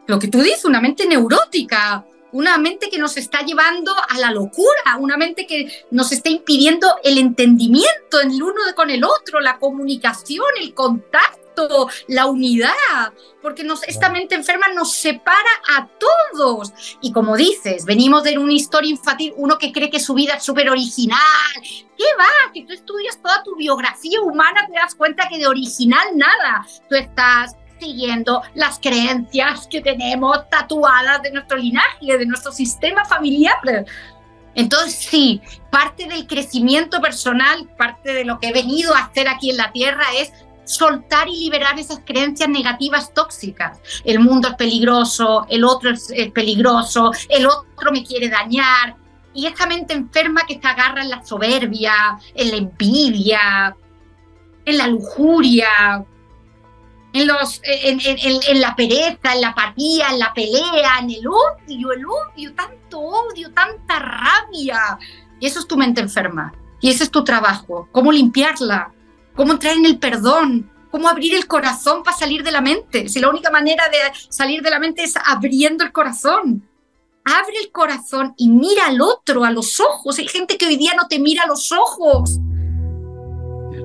[0.06, 4.30] Lo que tú dices, una mente neurótica, una mente que nos está llevando a la
[4.30, 9.58] locura, una mente que nos está impidiendo el entendimiento el uno con el otro, la
[9.58, 13.12] comunicación, el contacto, la unidad,
[13.42, 16.72] porque nos, esta mente enferma nos separa a todos.
[17.00, 20.44] Y como dices, venimos de una historia infantil, uno que cree que su vida es
[20.44, 21.18] súper original.
[21.62, 22.52] ¿Qué va?
[22.52, 26.66] Que tú estudias toda tu biografía humana, te das cuenta que de original nada.
[26.88, 33.56] Tú estás siguiendo las creencias que tenemos tatuadas de nuestro linaje, de nuestro sistema familiar.
[34.54, 39.50] Entonces, sí, parte del crecimiento personal, parte de lo que he venido a hacer aquí
[39.50, 40.32] en la Tierra es
[40.68, 43.80] soltar y liberar esas creencias negativas tóxicas.
[44.04, 48.96] El mundo es peligroso, el otro es, peligroso, el otro me quiere dañar.
[49.32, 53.76] Y esa mente enferma que se agarra en la soberbia, en la envidia,
[54.64, 56.04] en la lujuria,
[57.18, 62.04] en, los, en, la pereza, en la apatía, en la pelea, en el odio, el
[62.06, 64.98] odio, tanto odio, tanta rabia.
[65.40, 66.52] Y eso es tu mente enferma.
[66.80, 67.88] Y ese es tu trabajo.
[67.92, 68.92] ¿Cómo limpiarla?
[69.34, 70.70] ¿Cómo entrar en el perdón?
[70.90, 73.08] ¿Cómo abrir el corazón para salir de la mente?
[73.08, 76.66] Si la única manera de salir de la mente es abriendo el corazón.
[77.24, 80.18] Abre el corazón y mira al otro, a los ojos.
[80.18, 82.38] Hay gente que hoy día no te mira a los ojos.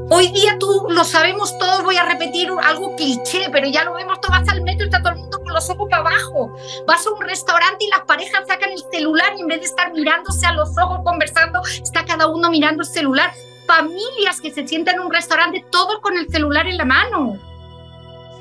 [0.09, 4.19] Hoy día tú lo sabemos todos, voy a repetir algo cliché, pero ya lo vemos,
[4.21, 6.55] tú vas al metro y está todo el mundo con los ojos para abajo.
[6.85, 9.91] Vas a un restaurante y las parejas sacan el celular y en vez de estar
[9.93, 13.31] mirándose a los ojos conversando, está cada uno mirando el celular.
[13.65, 17.37] Familias que se sientan en un restaurante todos con el celular en la mano.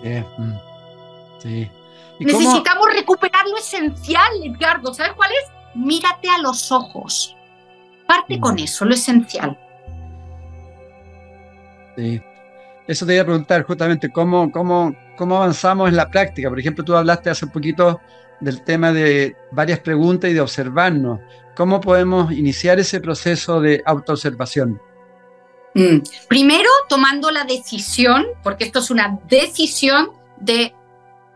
[0.03, 0.25] Sí.
[0.37, 0.55] Mm,
[1.39, 1.71] sí.
[2.19, 4.93] Necesitamos recuperar lo esencial, Edgardo.
[4.93, 5.51] ¿Sabes cuál es?
[5.75, 7.37] Mírate a los ojos.
[8.07, 8.59] Parte con mm.
[8.59, 9.57] eso, lo esencial.
[11.97, 12.21] Sí.
[12.87, 16.49] Eso te iba a preguntar justamente, ¿cómo, cómo, cómo avanzamos en la práctica?
[16.49, 18.01] Por ejemplo, tú hablaste hace un poquito
[18.41, 21.21] del tema de varias preguntas y de observarnos.
[21.55, 24.81] ¿Cómo podemos iniciar ese proceso de autoobservación?
[25.75, 25.99] Mm.
[26.29, 30.75] Primero, tomando la decisión, porque esto es una decisión de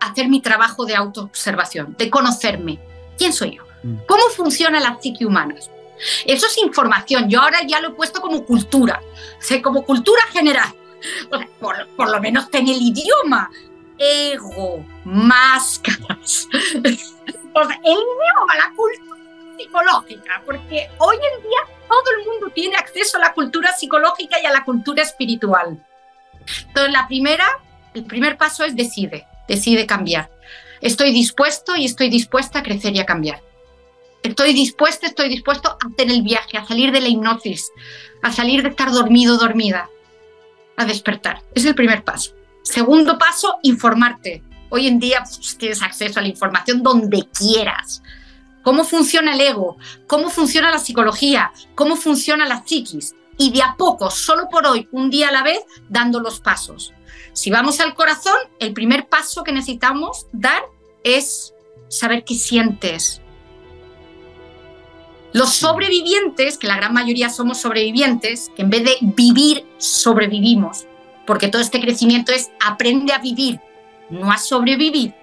[0.01, 2.81] hacer mi trabajo de autoobservación, de conocerme.
[3.17, 3.63] ¿Quién soy yo?
[3.83, 3.99] Mm.
[4.09, 5.55] ¿Cómo funciona la psique humana?
[6.25, 7.29] Eso es información.
[7.29, 9.01] Yo ahora ya lo he puesto como cultura,
[9.63, 10.75] como cultura general.
[11.61, 13.51] por, lo menos en el idioma.
[13.99, 16.49] Ego, máscaras.
[16.83, 19.17] el idioma, la cultura
[19.57, 24.47] psicológica, porque hoy en día todo el mundo tiene acceso a la cultura psicológica y
[24.47, 25.83] a la cultura espiritual.
[26.69, 27.47] Entonces, la primera,
[27.95, 30.31] el primer paso es decide, decide cambiar.
[30.81, 33.41] Estoy dispuesto y estoy dispuesta a crecer y a cambiar.
[34.27, 37.71] Estoy dispuesta, estoy dispuesto a hacer el viaje, a salir de la hipnosis,
[38.23, 39.89] a salir de estar dormido, dormida,
[40.77, 41.43] a despertar.
[41.55, 42.33] Es el primer paso.
[42.63, 44.43] Segundo paso, informarte.
[44.69, 48.03] Hoy en día pues, tienes acceso a la información donde quieras.
[48.65, 49.77] ¿Cómo funciona el ego?
[50.09, 51.53] ¿Cómo funciona la psicología?
[51.77, 53.15] ¿Cómo funciona la psiquis?
[53.39, 56.93] Y de a poco, solo por hoy, un día a la vez, dando los pasos.
[57.33, 60.63] Si vamos al corazón, el primer paso que necesitamos dar
[61.05, 61.55] es
[61.89, 63.23] saber qué sientes,
[65.33, 70.87] los sobrevivientes, que la gran mayoría somos sobrevivientes, que en vez de vivir, sobrevivimos,
[71.27, 73.61] porque todo este crecimiento es aprende a vivir,
[74.11, 75.15] no a sobrevivir.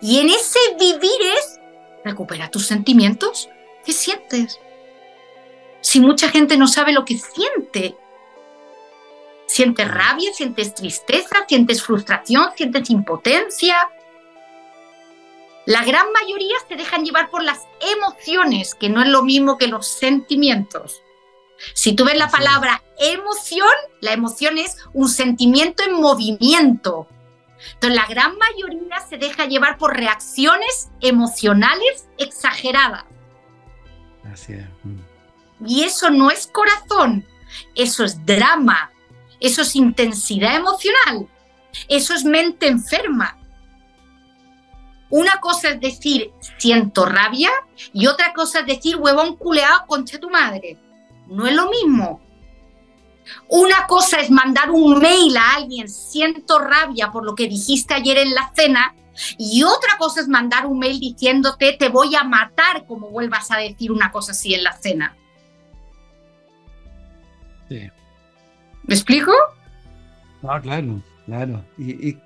[0.00, 1.60] Y en ese vivir es
[2.04, 3.48] recupera tus sentimientos.
[3.84, 4.58] ¿Qué sientes?
[5.80, 7.96] Si mucha gente no sabe lo que siente,
[9.46, 13.90] sientes rabia, sientes tristeza, sientes frustración, sientes impotencia,
[15.70, 19.68] la gran mayoría se dejan llevar por las emociones, que no es lo mismo que
[19.68, 21.00] los sentimientos.
[21.74, 27.06] Si tú ves la palabra emoción, la emoción es un sentimiento en movimiento.
[27.74, 33.04] Entonces, la gran mayoría se deja llevar por reacciones emocionales exageradas.
[34.32, 34.66] Así es.
[34.82, 35.68] Mm.
[35.68, 37.24] Y eso no es corazón,
[37.76, 38.90] eso es drama,
[39.38, 41.28] eso es intensidad emocional,
[41.86, 43.39] eso es mente enferma.
[45.10, 47.50] Una cosa es decir siento rabia
[47.92, 50.78] y otra cosa es decir huevón culeado concha tu madre.
[51.26, 52.20] No es lo mismo.
[53.48, 58.18] Una cosa es mandar un mail a alguien siento rabia por lo que dijiste ayer
[58.18, 58.94] en la cena
[59.36, 63.58] y otra cosa es mandar un mail diciéndote te voy a matar como vuelvas a
[63.58, 65.16] decir una cosa así en la cena.
[67.68, 67.88] Sí.
[68.84, 69.32] ¿Me explico?
[70.42, 71.64] No, claro, claro.
[71.76, 72.18] y eh,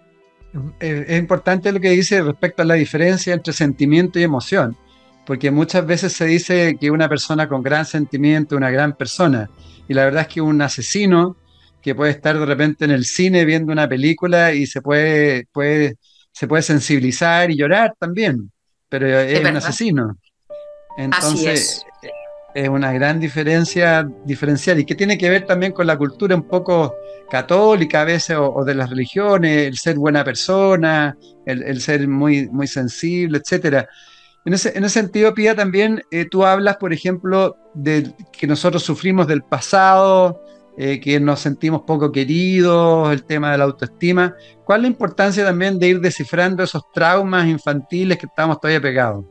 [0.79, 4.77] es importante lo que dice respecto a la diferencia entre sentimiento y emoción,
[5.27, 9.51] porque muchas veces se dice que una persona con gran sentimiento es una gran persona,
[9.89, 11.37] y la verdad es que un asesino
[11.83, 15.97] que puede estar de repente en el cine viendo una película y se puede, puede,
[16.33, 18.51] se puede sensibilizar y llorar también,
[18.89, 20.17] pero es, un asesino.
[20.97, 21.85] Entonces,
[22.55, 26.49] es una gran diferencia diferencial y que tiene que ver también con la cultura un
[26.49, 26.95] poco
[27.31, 32.67] católica a veces o, de las religiones, el ser buena persona, el, ser muy, muy
[32.67, 33.89] sensible, etcétera.
[34.45, 38.83] En ese, en ese sentido, Pía, también eh, tú hablas, por ejemplo, de que nosotros
[38.83, 40.43] sufrimos del pasado,
[40.77, 44.35] eh, que nos sentimos poco queridos, el tema de la autoestima.
[44.65, 49.25] ¿Cuál es la importancia también de ir descifrando esos traumas infantiles que estamos todavía pegados?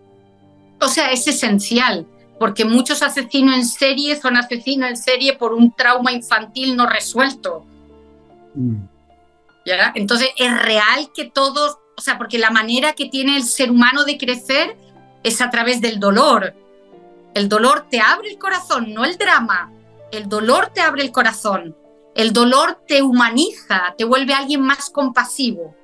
[0.82, 2.08] O sea, es esencial
[2.40, 7.66] porque muchos asesinos en serie son asesinos en serie por un trauma infantil no resuelto.
[8.56, 8.94] Mm.
[9.96, 14.04] Entonces es real que todos, o sea, porque la manera que tiene el ser humano
[14.04, 14.78] de crecer
[15.24, 16.54] es a través del dolor.
[17.34, 19.72] El dolor te abre el corazón, no el drama.
[20.12, 21.76] El dolor te abre el corazón.
[22.14, 25.76] El dolor te humaniza, te vuelve alguien más compasivo.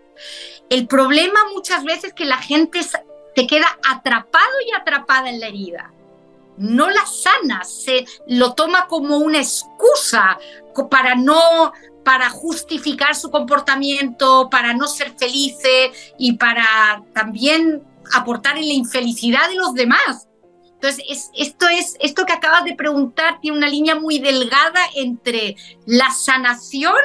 [0.70, 5.48] El problema muchas veces es que la gente se queda atrapado y atrapada en la
[5.48, 5.92] herida.
[6.58, 10.38] No la sana, se lo toma como una excusa
[10.88, 18.68] para no para justificar su comportamiento, para no ser felices y para también aportar en
[18.68, 20.28] la infelicidad de los demás.
[20.74, 26.10] Entonces, esto, es, esto que acabas de preguntar tiene una línea muy delgada entre la
[26.10, 26.96] sanación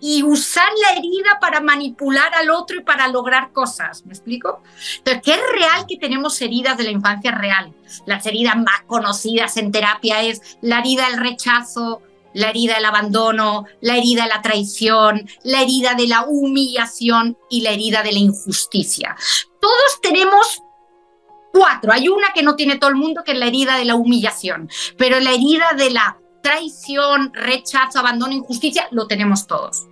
[0.00, 4.04] y usar la herida para manipular al otro y para lograr cosas.
[4.04, 4.62] ¿Me explico?
[4.98, 7.72] Entonces, ¿qué es real que tenemos heridas de la infancia real?
[8.04, 12.02] Las heridas más conocidas en terapia es la herida del rechazo,
[12.34, 17.62] la herida del abandono, la herida de la traición, la herida de la humillación y
[17.62, 19.16] la herida de la injusticia.
[19.60, 20.62] Todos tenemos
[21.52, 21.92] cuatro.
[21.92, 24.68] Hay una que no tiene todo el mundo, que es la herida de la humillación,
[24.98, 29.86] pero la herida de la traición, rechazo, abandono, injusticia, lo tenemos todos.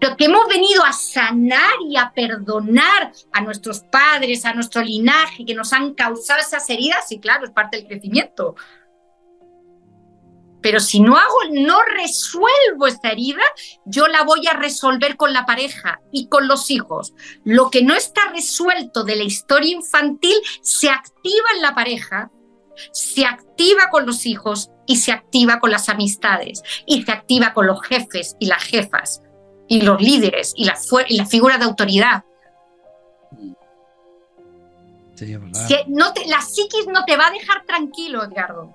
[0.00, 5.46] Lo que hemos venido a sanar y a perdonar a nuestros padres, a nuestro linaje,
[5.46, 8.56] que nos han causado esas heridas, sí, claro, es parte del crecimiento.
[10.64, 13.42] Pero si no hago, no resuelvo esta herida,
[13.84, 17.12] yo la voy a resolver con la pareja y con los hijos.
[17.44, 22.30] Lo que no está resuelto de la historia infantil se activa en la pareja,
[22.92, 27.66] se activa con los hijos y se activa con las amistades y se activa con
[27.66, 29.20] los jefes y las jefas
[29.68, 32.24] y los líderes y la, y la figura de autoridad.
[35.88, 38.74] no la psiquis no te va a dejar tranquilo, Edgardo.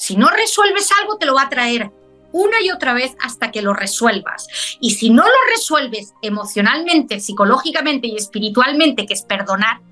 [0.00, 1.90] Si no resuelves algo, te lo va a traer
[2.32, 4.48] una y otra vez hasta que lo resuelvas.
[4.80, 9.82] Y si no lo resuelves emocionalmente, psicológicamente y espiritualmente, que es perdonar,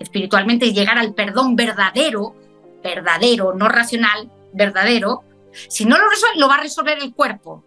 [0.00, 2.34] espiritualmente es llegar al perdón verdadero,
[2.82, 5.24] verdadero, no racional, verdadero,
[5.68, 7.66] si no lo resuelves, lo va a resolver el cuerpo.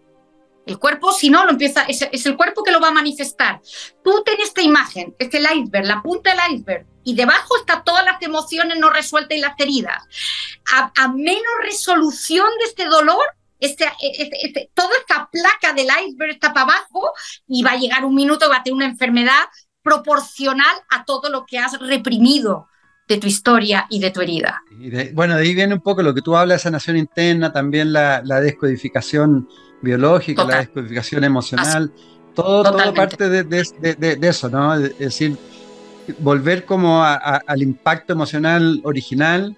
[0.68, 3.60] El cuerpo, si no, lo empieza, es, el cuerpo que lo va a manifestar.
[4.04, 8.04] Tú tienes esta imagen, es el iceberg, la punta del iceberg, y debajo está todas
[8.04, 10.04] las emociones no resueltas y las heridas.
[10.94, 13.24] A, menos resolución de este dolor,
[13.58, 17.12] este, este, este, toda esta placa del iceberg está para abajo
[17.46, 19.46] y va a llegar un minuto, va a tener una enfermedad
[19.82, 22.68] proporcional a todo lo que has reprimido
[23.08, 24.62] de tu historia y de tu herida.
[25.14, 28.20] bueno, de ahí viene un poco lo que tú hablas de sanación interna, también la,
[28.20, 29.48] descodificación
[29.80, 31.92] biológica, la descodificación emocional,
[32.34, 34.74] todo, todo parte de, eso, ¿no?
[34.74, 35.36] Es decir,
[36.18, 39.56] volver como al impacto emocional original,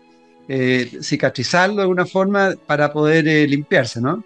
[0.48, 4.24] eh, cicatrizarlo de alguna forma para poder eh, limpiarse, ¿no?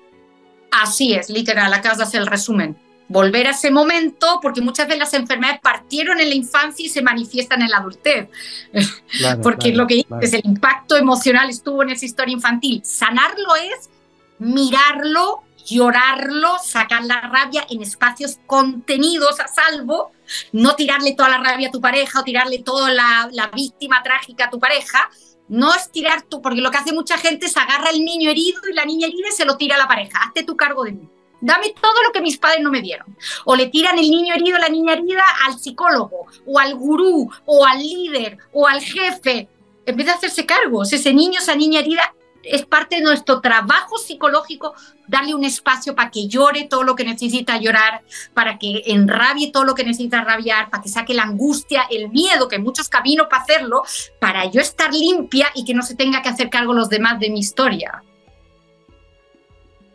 [0.70, 2.76] Así es, literal, acabas de hacer el resumen.
[3.06, 7.02] Volver a ese momento, porque muchas de las enfermedades partieron en la infancia y se
[7.02, 8.28] manifiestan en la adultez.
[9.42, 12.80] porque lo que dices, el impacto emocional estuvo en esa historia infantil.
[12.84, 13.90] Sanarlo es
[14.38, 20.12] mirarlo llorarlo, sacar la rabia en espacios contenidos a salvo,
[20.52, 24.50] no tirarle toda la rabia a tu pareja o tirarle toda la, víctima trágica a
[24.50, 25.10] tu pareja,
[25.48, 28.60] no es tirar tú, porque lo que hace mucha gente es agarra al niño herido
[28.70, 30.92] y la niña herida y se lo tira a la pareja, hazte tu cargo de
[30.92, 31.08] mí.
[31.40, 33.14] Dame todo lo que mis padres no me dieron.
[33.44, 37.66] O le tiran el niño herido, la niña herida al psicólogo, o al gurú, o
[37.66, 39.48] al líder, o al jefe.
[39.84, 44.74] Vez de hacerse cargo, ese niño, esa niña herida es parte de nuestro trabajo psicológico
[45.06, 48.02] darle un espacio para que llore todo lo que necesita llorar,
[48.32, 52.48] para que enrabie todo lo que necesita rabiar, para que saque la angustia, el miedo,
[52.48, 53.82] que hay muchos caminos para hacerlo,
[54.20, 57.30] para yo estar limpia y que no se tenga que hacer cargo los demás de
[57.30, 58.02] mi historia.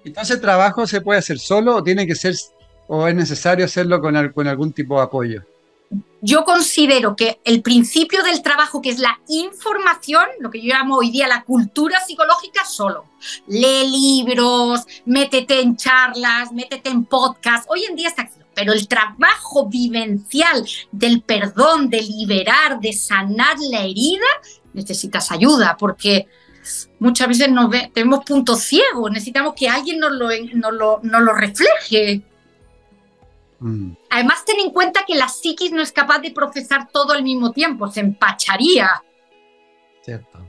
[0.03, 2.35] Entonces, ¿el trabajo se puede hacer solo o tiene que ser,
[2.87, 5.43] o es necesario hacerlo con, con algún tipo de apoyo?
[6.21, 10.97] Yo considero que el principio del trabajo, que es la información, lo que yo llamo
[10.97, 13.05] hoy día la cultura psicológica, solo.
[13.47, 17.65] Lee libros, métete en charlas, métete en podcast.
[17.69, 18.33] Hoy en día está aquí.
[18.53, 24.25] Pero el trabajo vivencial del perdón, de liberar, de sanar la herida,
[24.73, 26.27] necesitas ayuda, porque
[26.99, 30.29] muchas veces nos tenemos puntos ciegos, necesitamos que alguien nos lo,
[30.71, 32.23] lo, nos lo refleje.
[33.59, 33.91] Mm.
[34.09, 37.51] Además, ten en cuenta que la psiquis no es capaz de procesar todo al mismo
[37.51, 39.03] tiempo, se empacharía.
[40.01, 40.39] Cierto.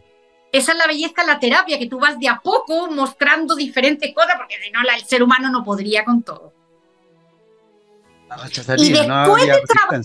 [0.53, 4.13] Esa es la belleza de la terapia, que tú vas de a poco mostrando diferentes
[4.15, 6.53] cosas, porque si no, el ser humano no podría con todo.
[8.77, 10.03] y después de trabajar,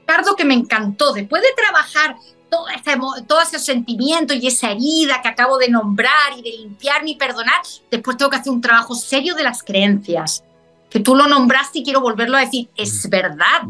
[0.00, 2.16] Ricardo, que me encantó, después de trabajar
[2.50, 7.06] todo ese, todo ese sentimiento y esa herida que acabo de nombrar y de limpiar
[7.06, 10.44] y perdonar, después tengo que hacer un trabajo serio de las creencias
[10.94, 13.62] que tú lo nombraste y quiero volverlo a decir, es verdad.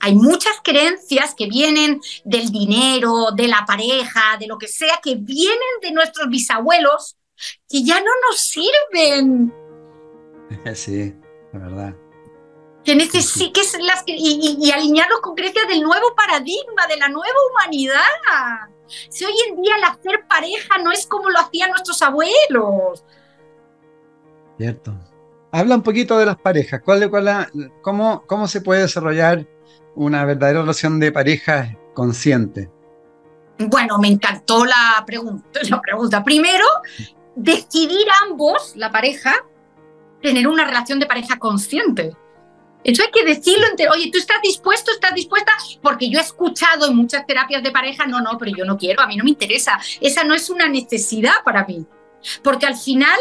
[0.00, 5.16] Hay muchas creencias que vienen del dinero, de la pareja, de lo que sea, que
[5.16, 7.18] vienen de nuestros bisabuelos,
[7.68, 9.52] que ya no nos sirven.
[10.74, 11.14] Sí,
[11.52, 11.94] la verdad.
[12.82, 18.00] Que necesitan las y, y, alinearlos con creencias del nuevo paradigma, de la nueva humanidad.
[19.10, 23.04] Si hoy en día el hacer pareja no es como lo hacían nuestros abuelos.
[24.56, 24.98] Cierto.
[25.50, 26.80] Habla un poquito de las parejas.
[26.84, 29.46] ¿Cuál, cuál, cómo, ¿Cómo se puede desarrollar
[29.94, 32.70] una verdadera relación de pareja consciente?
[33.58, 35.60] Bueno, me encantó la pregunta.
[35.68, 36.22] La pregunta.
[36.22, 36.64] Primero,
[37.34, 39.34] decidir ambos, la pareja,
[40.22, 42.16] tener una relación de pareja consciente.
[42.84, 44.92] Eso hay que decirlo entre, oye, ¿tú estás dispuesto?
[44.92, 45.52] ¿Estás dispuesta?
[45.82, 49.02] Porque yo he escuchado en muchas terapias de pareja, no, no, pero yo no quiero,
[49.02, 49.78] a mí no me interesa.
[50.00, 51.84] Esa no es una necesidad para mí.
[52.42, 53.18] Porque al final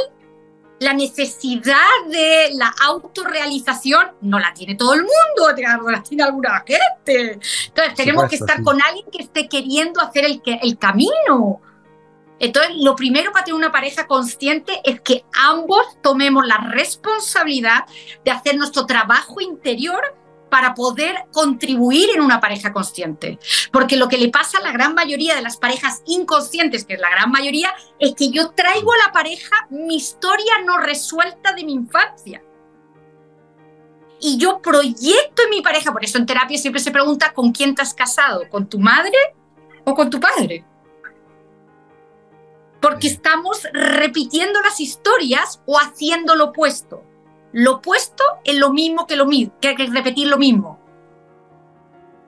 [0.79, 7.39] la necesidad de la autorrealización no la tiene todo el mundo, la tiene alguna gente.
[7.67, 11.61] Entonces tenemos que estar con alguien que esté queriendo hacer el, el camino.
[12.39, 17.85] Entonces, lo primero para tener una pareja consciente es que ambos tomemos la responsabilidad
[18.23, 20.15] de hacer nuestro trabajo interior
[20.49, 23.39] para poder contribuir en una pareja consciente.
[23.71, 26.99] Porque lo que le pasa a la gran mayoría de las parejas inconscientes, que es
[26.99, 31.63] la gran mayoría, es que yo traigo a la pareja mi historia no resuelta de
[31.63, 32.41] mi infancia.
[34.19, 37.75] Y yo proyecto en mi pareja, por eso en terapia siempre se pregunta, ¿con quién
[37.75, 38.49] te has casado?
[38.49, 39.17] ¿Con tu madre
[39.83, 40.65] o con tu padre?
[42.81, 47.03] Porque estamos repitiendo las historias o haciendo lo opuesto.
[47.53, 50.79] Lo opuesto es lo mismo que lo mismo, que, repetir lo mismo.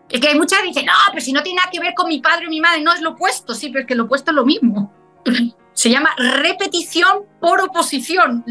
[0.09, 2.07] Es que hay muchas que dicen, no, pero si no tiene nada que ver con
[2.07, 4.31] mi padre o mi madre, no es lo opuesto, sí, pero es que lo opuesto
[4.31, 4.93] es lo mismo.
[5.79, 8.43] Se llama repetición por oposición.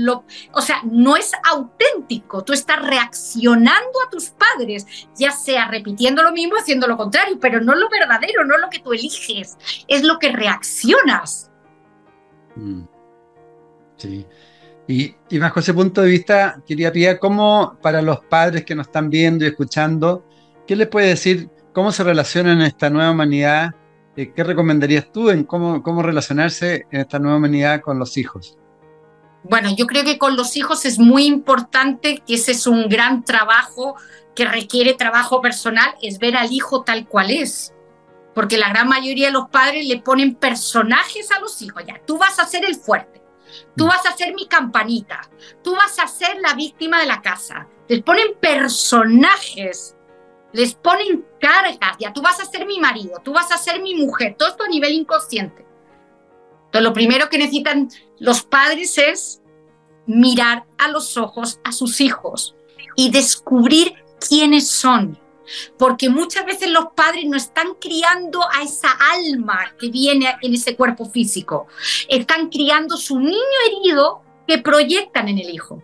[0.52, 2.42] O sea, no es auténtico.
[2.42, 7.60] Tú estás reaccionando a tus padres, ya sea repitiendo lo mismo, haciendo lo contrario, pero
[7.60, 9.58] no lo verdadero, no lo que tú eliges,
[9.88, 11.50] es lo que reaccionas.
[12.56, 12.84] Mm.
[13.98, 14.26] Sí.
[14.88, 19.10] Y, bajo ese punto de vista, quería pedir cómo para los padres que nos están
[19.10, 20.24] viendo y escuchando,
[20.66, 21.50] ¿qué les puede decir?
[21.74, 23.74] ¿Cómo se relacionan en esta nueva humanidad?
[24.16, 28.56] Eh, ¿Qué recomendarías tú en cómo, cómo relacionarse en esta nueva humanidad con los hijos?
[29.44, 33.24] Bueno, yo creo que con los hijos es muy importante, que ese es un gran
[33.24, 33.94] trabajo
[34.34, 37.74] que requiere trabajo personal, es ver al hijo tal cual es
[38.38, 41.82] porque la gran mayoría de los padres le ponen personajes a los hijos.
[41.84, 43.17] Ya, tú vas a ser el fuerte,
[43.76, 43.88] tú mm.
[43.88, 45.20] vas a ser mi campanita,
[45.62, 47.68] tú vas a ser la víctima de la casa.
[47.88, 49.96] Les ponen personajes,
[50.52, 51.96] les ponen cargas.
[51.98, 54.36] Ya, tú vas a ser mi marido, tú vas a ser mi mujer.
[54.38, 55.66] Todo esto a nivel inconsciente.
[56.66, 57.88] Entonces, lo primero que necesitan
[58.18, 59.42] los padres es
[60.06, 62.54] mirar a los ojos a sus hijos
[62.96, 63.94] y descubrir
[64.26, 65.18] quiénes son
[65.76, 70.76] porque muchas veces los padres no están criando a esa alma que viene en ese
[70.76, 71.66] cuerpo físico,
[72.08, 75.82] están criando su niño herido que proyectan en el hijo.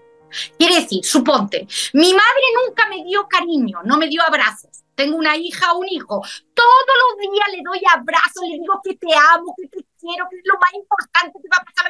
[0.59, 4.71] Quiere decir, suponte, mi madre nunca me dio cariño, no me dio abrazos.
[4.95, 6.23] Tengo una hija un hijo.
[6.55, 10.37] Todos los días le doy abrazos, le digo que te amo, que te quiero, que
[10.37, 11.85] es lo más importante que va a pasar.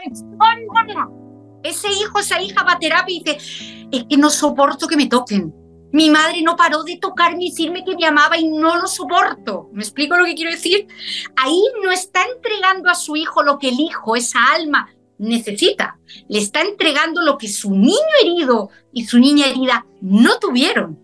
[1.62, 5.06] Ese hijo, esa hija va a terapia y dice, es que no soporto que me
[5.06, 5.63] toquen
[5.94, 9.70] mi madre no paró de tocarme y decirme que me amaba y no lo soporto.
[9.72, 10.88] ¿Me explico lo que quiero decir?
[11.36, 15.96] Ahí no está entregando a su hijo lo que el hijo, esa alma, necesita.
[16.28, 20.98] Le está entregando lo que su niño herido y su niña herida no tuvieron.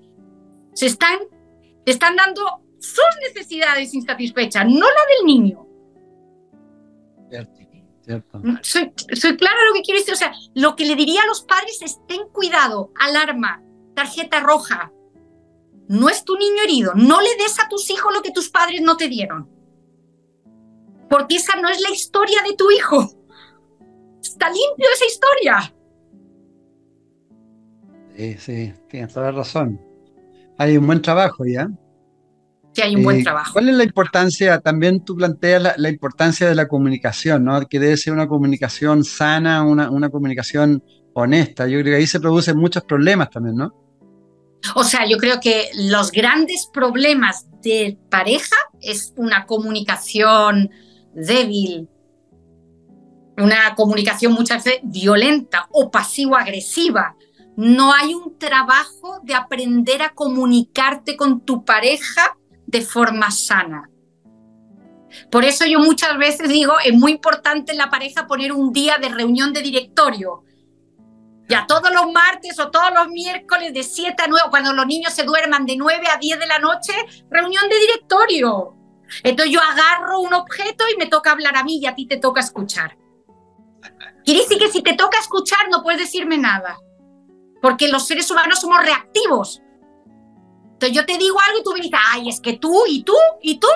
[0.73, 1.21] Se están,
[1.87, 2.43] están dando
[2.81, 5.69] sus necesidades insatisfechas, no la del niño.
[8.03, 10.15] Cierto, Soy, soy clara lo que quiero decir.
[10.15, 13.63] O sea, lo que le diría a los padres es ten cuidado, alarma,
[13.95, 14.93] tarjeta roja.
[15.89, 16.93] No es tu niño herido.
[16.95, 19.49] No le des a tus hijos lo que tus padres no te dieron.
[21.09, 23.11] Porque esa no es la historia de tu hijo.
[24.23, 25.75] Está limpio esa historia.
[28.17, 29.81] Sí, sí, tienes toda la razón.
[30.59, 31.69] Hay un buen trabajo ya.
[32.73, 33.55] Sí, hay un buen eh, trabajo.
[33.55, 34.61] ¿Cuál es la importancia?
[34.61, 37.67] También tú planteas la, importancia de la comunicación, ¿no?
[37.67, 40.85] Que debe ser una comunicación sana, una, una comunicación
[41.15, 41.67] honesta.
[41.67, 43.75] Yo creo que ahí se producen muchos problemas también, ¿no?
[44.75, 50.71] O sea, yo creo que los grandes problemas de pareja es una comunicación
[51.15, 51.89] débil,
[53.39, 57.17] una comunicación muchas veces violenta o pasivo-agresiva.
[57.57, 62.37] No hay un trabajo de aprender a comunicarte con tu pareja
[62.67, 63.91] de forma sana.
[65.31, 68.99] Por eso yo muchas veces digo, es muy importante en la pareja poner un día
[68.99, 70.45] de reunión de directorio
[71.51, 75.13] Ya todos los martes o todos los miércoles de 7 a 9, cuando los niños
[75.13, 76.93] se duerman de 9 a 10 de la noche,
[77.29, 78.77] reunión de directorio.
[79.25, 82.19] Entonces yo agarro un objeto y me toca hablar a mí y a ti te
[82.19, 82.97] toca escuchar.
[84.25, 86.79] Quiere decir que si te toca escuchar no puedes decirme nada,
[87.61, 89.61] porque los seres humanos somos reactivos.
[90.75, 93.17] Entonces yo te digo algo y tú me dices, ay, es que tú y tú
[93.43, 93.67] y tú,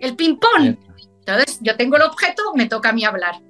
[0.00, 0.76] el ping-pong.
[1.20, 3.40] Entonces yo tengo el objeto, me toca a mí hablar.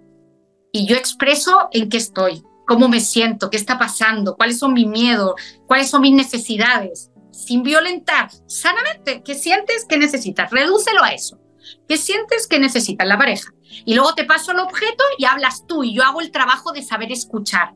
[0.70, 4.86] Y yo expreso en qué estoy, cómo me siento, qué está pasando, cuáles son mis
[4.86, 5.32] miedos,
[5.66, 11.40] cuáles son mis necesidades, sin violentar, sanamente, qué sientes, qué necesitas, redúcelo a eso.
[11.88, 13.52] ¿Qué sientes que necesitas la pareja?
[13.84, 16.82] Y luego te paso el objeto y hablas tú y yo hago el trabajo de
[16.82, 17.74] saber escuchar.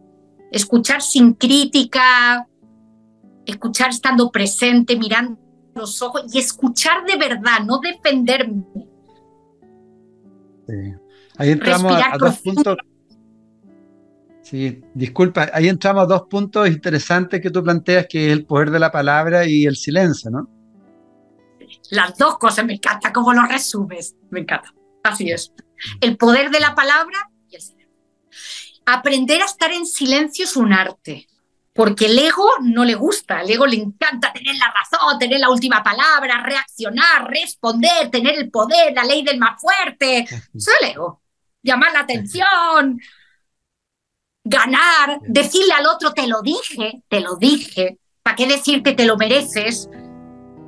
[0.51, 2.47] Escuchar sin crítica,
[3.47, 5.39] escuchar estando presente, mirando
[5.75, 8.65] los ojos y escuchar de verdad, no defenderme.
[11.39, 12.77] Ahí entramos a, dos puntos.
[14.53, 18.71] Sí, disculpa, ahí entramos a dos puntos interesantes que tú planteas, que es el poder
[18.71, 20.47] de la palabra y el silencio, ¿no?
[21.89, 24.75] Las dos cosas, me encanta cómo lo resumes, me encanta.
[25.05, 25.55] Así es.
[26.03, 27.89] El poder de la palabra y el silencio.
[28.85, 31.27] Aprender a estar en silencio es un arte,
[31.73, 35.49] porque el ego no le gusta, el ego le encanta tener la razón, tener la
[35.49, 40.19] última palabra, reaccionar, responder, tener el poder, la ley del más fuerte.
[40.29, 41.23] Eso es el ego.
[41.63, 43.01] Llamar la atención,
[44.45, 47.99] ganar, decirle al otro, te lo dije, te lo dije.
[48.23, 49.89] ¿Para qué decirte te lo mereces?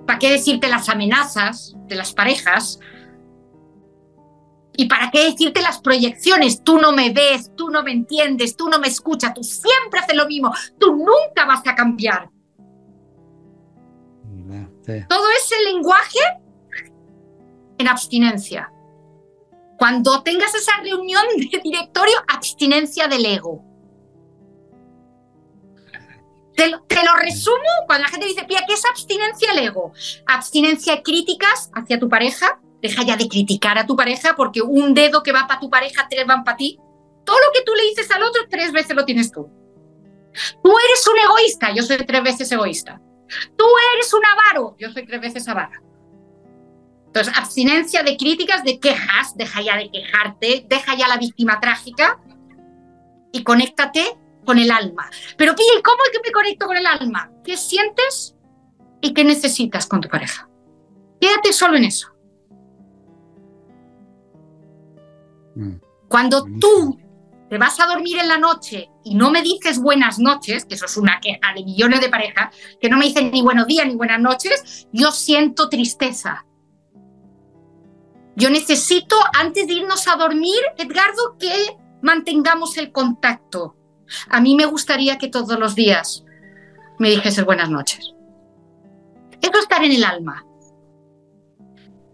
[0.07, 2.79] ¿Para qué decirte las amenazas de las parejas?
[4.77, 6.63] ¿Y para qué decirte las proyecciones?
[6.65, 10.17] Tú no me ves, tú no me entiendes, tú no me escuchas, tú siempre haces
[10.17, 12.29] lo mismo, tú nunca vas a cambiar.
[15.09, 16.19] Todo ese lenguaje
[17.79, 18.71] en abstinencia.
[19.79, 23.65] Cuando tengas esa reunión de directorio, abstinencia del ego.
[26.57, 26.79] Te lo,
[27.21, 27.57] resumo
[27.87, 29.93] cuando la gente dice, Pía, ¿qué es abstinencia del ego?
[30.27, 32.61] Abstinencia de críticas hacia tu pareja.
[32.81, 36.07] Deja ya de criticar a tu pareja porque un dedo que va para tu pareja,
[36.09, 36.79] tres van para ti.
[37.25, 39.49] Todo lo que tú le dices al otro, tres veces lo tienes tú.
[40.63, 43.01] Tú eres un egoísta, yo soy tres veces egoísta.
[43.57, 43.65] Tú
[43.95, 45.83] eres un avaro, yo soy tres veces avara.
[47.15, 52.21] Entonces, abstinencia de críticas, de quejas, deja ya de quejarte, deja ya la víctima trágica
[53.31, 54.03] y conéctate
[54.45, 55.09] con el alma.
[55.39, 57.31] Pero Pili, ¿cómo es que me conecto con el alma?
[57.45, 58.35] ¿Qué sientes
[59.01, 60.49] y qué necesitas con tu pareja?
[61.21, 62.09] Quédate solo en eso.
[65.55, 65.77] Mm.
[66.09, 66.99] Cuando tú
[67.49, 70.87] te vas a dormir en la noche y no me dices buenas noches, que eso
[70.87, 73.95] es una queja de millones de parejas, que no me dicen ni buenos días ni
[73.95, 76.45] buenas noches, yo siento tristeza.
[78.37, 83.77] Yo necesito, antes de irnos a dormir, Edgardo, que mantengamos el contacto.
[84.29, 86.25] A mí me gustaría que todos los días
[86.99, 88.13] me dijese buenas noches.
[89.41, 90.45] Eso estar en el alma.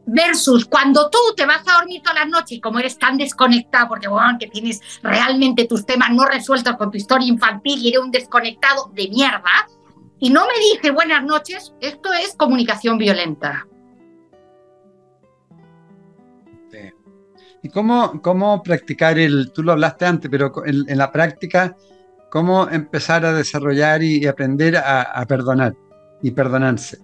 [0.07, 3.89] Versus cuando tú te vas a dormir todas las noches y como eres tan desconectado,
[3.89, 8.01] porque bueno, que tienes realmente tus temas no resueltos con tu historia infantil y eres
[8.01, 9.69] un desconectado de mierda,
[10.19, 13.67] y no me dije buenas noches, esto es comunicación violenta.
[17.63, 21.77] ¿Y cómo, cómo practicar el, tú lo hablaste antes, pero en, la práctica,
[22.31, 25.75] cómo empezar a desarrollar y, aprender a, perdonar
[26.23, 26.99] y perdonarse?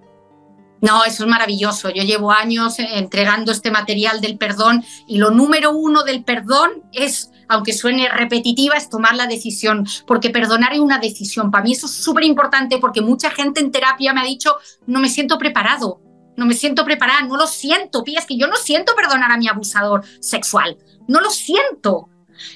[0.80, 1.90] No, eso es maravilloso.
[1.90, 7.30] Yo llevo años entregando este material del perdón y lo número uno del perdón es,
[7.48, 11.50] aunque suene repetitiva, es tomar la decisión, porque perdonar es una decisión.
[11.50, 15.00] Para mí eso es súper importante porque mucha gente en terapia me ha dicho, no
[15.00, 16.00] me siento preparado,
[16.36, 19.38] no me siento preparada, no lo siento, Pía, es que yo no siento perdonar a
[19.38, 20.76] mi abusador sexual,
[21.08, 22.08] no lo siento,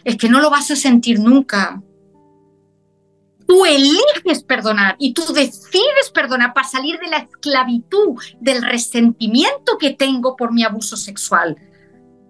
[0.04, 1.82] es que no lo vas a sentir nunca.
[3.46, 9.90] Tú eliges perdonar y tú decides perdonar para salir de la esclavitud, del resentimiento que
[9.90, 11.56] tengo por mi abuso sexual.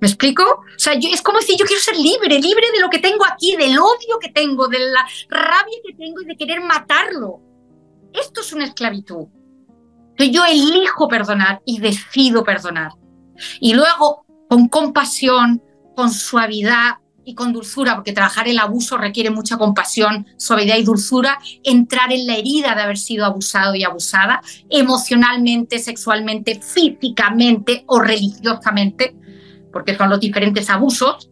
[0.00, 0.42] ¿Me explico?
[0.44, 3.26] O sea, yo, es como si yo quiero ser libre, libre de lo que tengo
[3.26, 7.42] aquí, del odio que tengo, de la rabia que tengo y de querer matarlo.
[8.14, 9.26] Esto es una esclavitud
[10.24, 12.92] yo elijo perdonar y decido perdonar.
[13.60, 15.62] Y luego, con compasión,
[15.96, 21.38] con suavidad y con dulzura, porque trabajar el abuso requiere mucha compasión, suavidad y dulzura,
[21.62, 29.16] entrar en la herida de haber sido abusado y abusada, emocionalmente, sexualmente, físicamente o religiosamente,
[29.72, 31.29] porque son los diferentes abusos,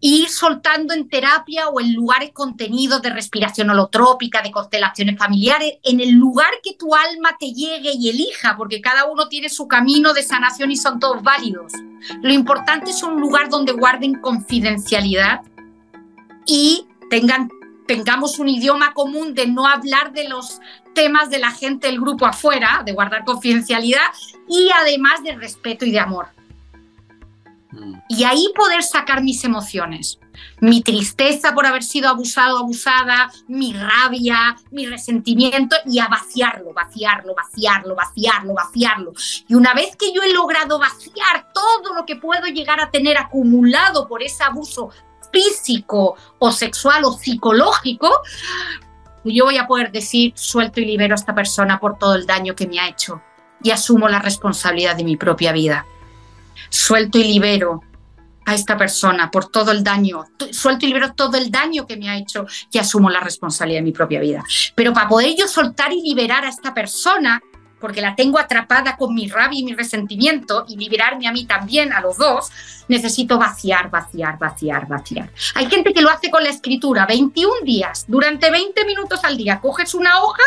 [0.00, 6.00] ir soltando en terapia o en lugares contenidos de respiración holotrópica, de constelaciones familiares, en
[6.00, 10.12] el lugar que tu alma te llegue y elija, porque cada uno tiene su camino
[10.12, 11.72] de sanación y son todos válidos.
[12.22, 15.42] Lo importante es un lugar donde guarden confidencialidad
[16.46, 16.86] y
[17.86, 20.60] tengamos un idioma común de no hablar de los
[20.94, 24.06] temas de la gente del grupo afuera, de guardar confidencialidad
[24.48, 26.37] y además de respeto y de amor.
[27.78, 27.94] Mm.
[28.08, 30.18] Y ahí poder sacar mis emociones,
[30.60, 37.34] mi tristeza por haber sido abusado, abusada, mi rabia, mi resentimiento y a vaciarlo, vaciarlo,
[37.34, 39.12] vaciarlo, vaciarlo, vaciarlo.
[39.48, 43.16] Y una vez que yo he logrado vaciar todo lo que puedo llegar a tener
[43.16, 44.90] acumulado por ese abuso
[45.32, 48.10] físico o sexual o psicológico,
[49.24, 52.54] yo voy a poder decir, suelto y libero a esta persona por todo el daño
[52.54, 53.20] que me ha hecho
[53.62, 55.86] y asumo la responsabilidad de mi propia vida.
[56.70, 57.82] Suelto y libero
[58.48, 62.08] a esta persona por todo el daño, suelto y libero todo el daño que me
[62.08, 64.42] ha hecho y asumo la responsabilidad de mi propia vida.
[64.74, 67.42] Pero para poder yo soltar y liberar a esta persona,
[67.78, 71.92] porque la tengo atrapada con mi rabia y mi resentimiento y liberarme a mí también,
[71.92, 72.50] a los dos,
[72.88, 75.30] necesito vaciar, vaciar, vaciar, vaciar.
[75.54, 79.60] Hay gente que lo hace con la escritura, 21 días, durante 20 minutos al día,
[79.60, 80.42] coges una hoja,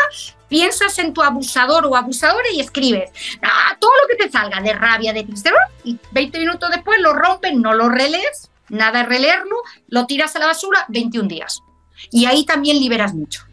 [0.52, 4.74] piensas en tu abusador o abusadora y escribes ah, todo lo que te salga de
[4.74, 9.56] rabia, de tristeza, y 20 minutos después lo rompes, no lo relees, nada de releerlo,
[9.88, 11.58] lo tiras a la basura, 21 días.
[12.10, 13.46] Y ahí también liberas mucho.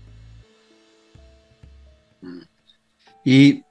[3.23, 3.63] Y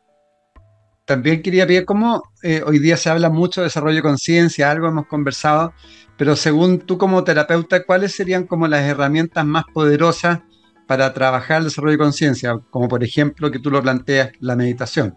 [1.04, 4.88] también quería ver cómo eh, hoy día se habla mucho de desarrollo de conciencia, algo
[4.88, 5.74] hemos conversado,
[6.16, 10.40] pero según tú como terapeuta, ¿cuáles serían como las herramientas más poderosas
[10.88, 12.58] para trabajar el desarrollo de conciencia?
[12.70, 15.16] Como por ejemplo que tú lo planteas, la meditación.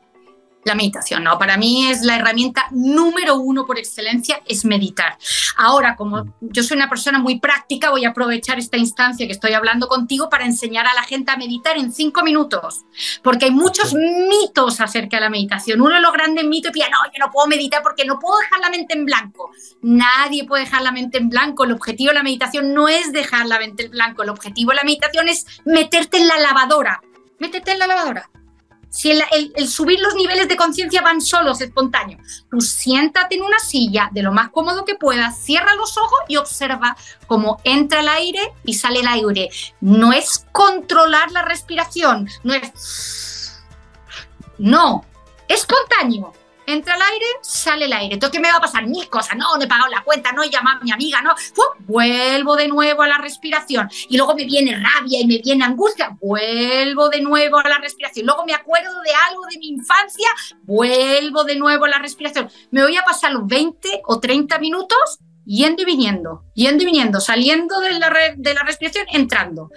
[0.63, 5.17] La meditación, no, para mí es la herramienta número uno por excelencia, es meditar.
[5.57, 9.53] Ahora, como yo soy una persona muy práctica, voy a aprovechar esta instancia que estoy
[9.53, 12.81] hablando contigo para enseñar a la gente a meditar en cinco minutos,
[13.23, 15.81] porque hay muchos mitos acerca de la meditación.
[15.81, 18.59] Uno de los grandes mitos es, no, yo no puedo meditar porque no puedo dejar
[18.59, 19.49] la mente en blanco.
[19.81, 21.63] Nadie puede dejar la mente en blanco.
[21.63, 24.75] El objetivo de la meditación no es dejar la mente en blanco, el objetivo de
[24.75, 27.01] la meditación es meterte en la lavadora.
[27.39, 28.29] Métete en la lavadora
[28.91, 34.09] si el, subir los niveles de conciencia van solos, espontáneos, tú siéntate en una silla
[34.11, 38.53] de lo más cómodo que puedas, cierra los ojos y observa cómo entra el aire
[38.65, 39.49] y sale el aire.
[39.79, 43.63] No es controlar la respiración, no es...
[44.57, 45.05] No,
[45.47, 46.33] espontáneo
[46.65, 48.13] entra el aire, sale el aire.
[48.13, 48.85] Entonces, ¿qué me va a pasar?
[48.85, 49.35] Mil cosas.
[49.35, 51.33] No, no he pagado la cuenta, no he llamado a mi amiga, no.
[51.79, 53.89] vuelvo de nuevo a la respiración.
[54.09, 56.17] Y luego me viene rabia y me viene angustia.
[56.21, 58.25] Vuelvo de nuevo a la respiración.
[58.25, 60.27] Luego me acuerdo de algo de mi infancia.
[60.63, 62.49] Vuelvo de nuevo a la respiración.
[62.71, 65.19] Me voy a pasar los 20 o 30 minutos
[65.51, 69.69] yendo y viniendo, yendo y viniendo, saliendo de la, de la respiración, entrando.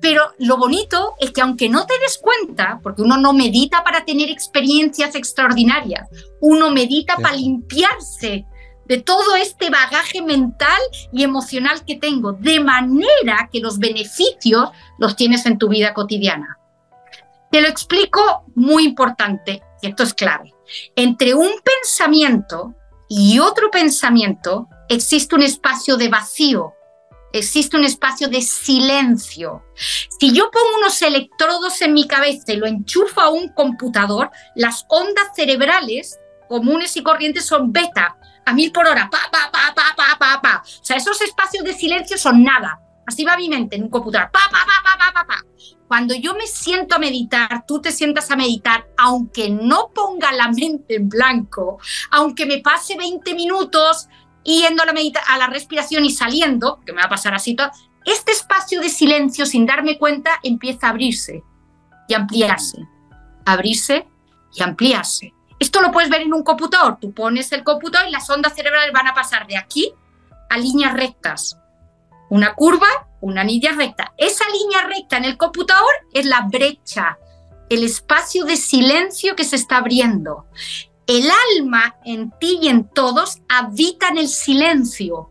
[0.00, 4.04] Pero lo bonito es que aunque no te des cuenta, porque uno no medita para
[4.04, 6.06] tener experiencias extraordinarias,
[6.40, 8.44] uno medita para limpiarse
[8.84, 10.80] de todo este bagaje mental
[11.12, 14.68] y emocional que tengo, de manera que los beneficios
[14.98, 16.58] los tienes en tu vida cotidiana.
[17.50, 20.52] Te lo explico muy importante, y esto es clave.
[20.94, 22.74] Entre un pensamiento
[23.08, 26.74] y otro pensamiento existe un espacio de vacío,
[27.32, 29.64] existe un espacio de silencio.
[29.74, 34.84] Si yo pongo unos electrodos en mi cabeza y lo enchufo a un computador, las
[34.88, 36.18] ondas cerebrales
[36.48, 40.42] comunes y corrientes son beta, a mil por hora, pa, pa, pa, pa, pa, pa,
[40.42, 40.62] pa.
[40.62, 42.78] O sea, esos espacios de silencio son nada.
[43.06, 45.44] Así va mi mente en un computador, pa, pa, pa, pa, pa, pa, pa.
[45.88, 50.48] Cuando yo me siento a meditar, tú te sientas a meditar, aunque no ponga la
[50.48, 51.78] mente en blanco,
[52.10, 54.08] aunque me pase 20 minutos
[54.44, 54.92] yendo a la,
[55.28, 57.70] a la respiración y saliendo, que me va a pasar así todo,
[58.04, 61.42] este espacio de silencio, sin darme cuenta, empieza a abrirse
[62.08, 62.78] y ampliarse,
[63.44, 64.06] abrirse
[64.54, 65.32] y ampliarse.
[65.58, 66.98] Esto lo puedes ver en un computador.
[67.00, 69.92] Tú pones el computador y las ondas cerebrales van a pasar de aquí
[70.50, 71.56] a líneas rectas.
[72.30, 72.88] Una curva,
[73.20, 74.12] una línea recta.
[74.16, 77.16] Esa línea recta en el computador es la brecha,
[77.70, 80.46] el espacio de silencio que se está abriendo.
[81.06, 81.28] El
[81.58, 85.30] alma en ti y en todos habita en el silencio.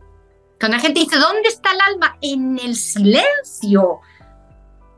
[0.60, 2.18] Cuando la gente dice, ¿dónde está el alma?
[2.22, 4.02] En el silencio.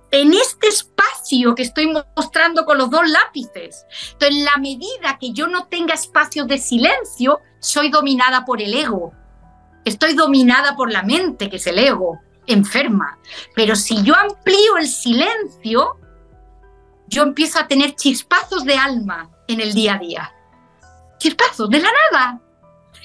[0.09, 3.85] En este espacio que estoy mostrando con los dos lápices.
[4.13, 8.73] Entonces, en la medida que yo no tenga espacio de silencio, soy dominada por el
[8.73, 9.13] ego.
[9.85, 13.19] Estoy dominada por la mente, que es el ego, enferma.
[13.55, 15.97] Pero si yo amplío el silencio,
[17.07, 20.33] yo empiezo a tener chispazos de alma en el día a día
[21.23, 22.41] chispazos de la nada.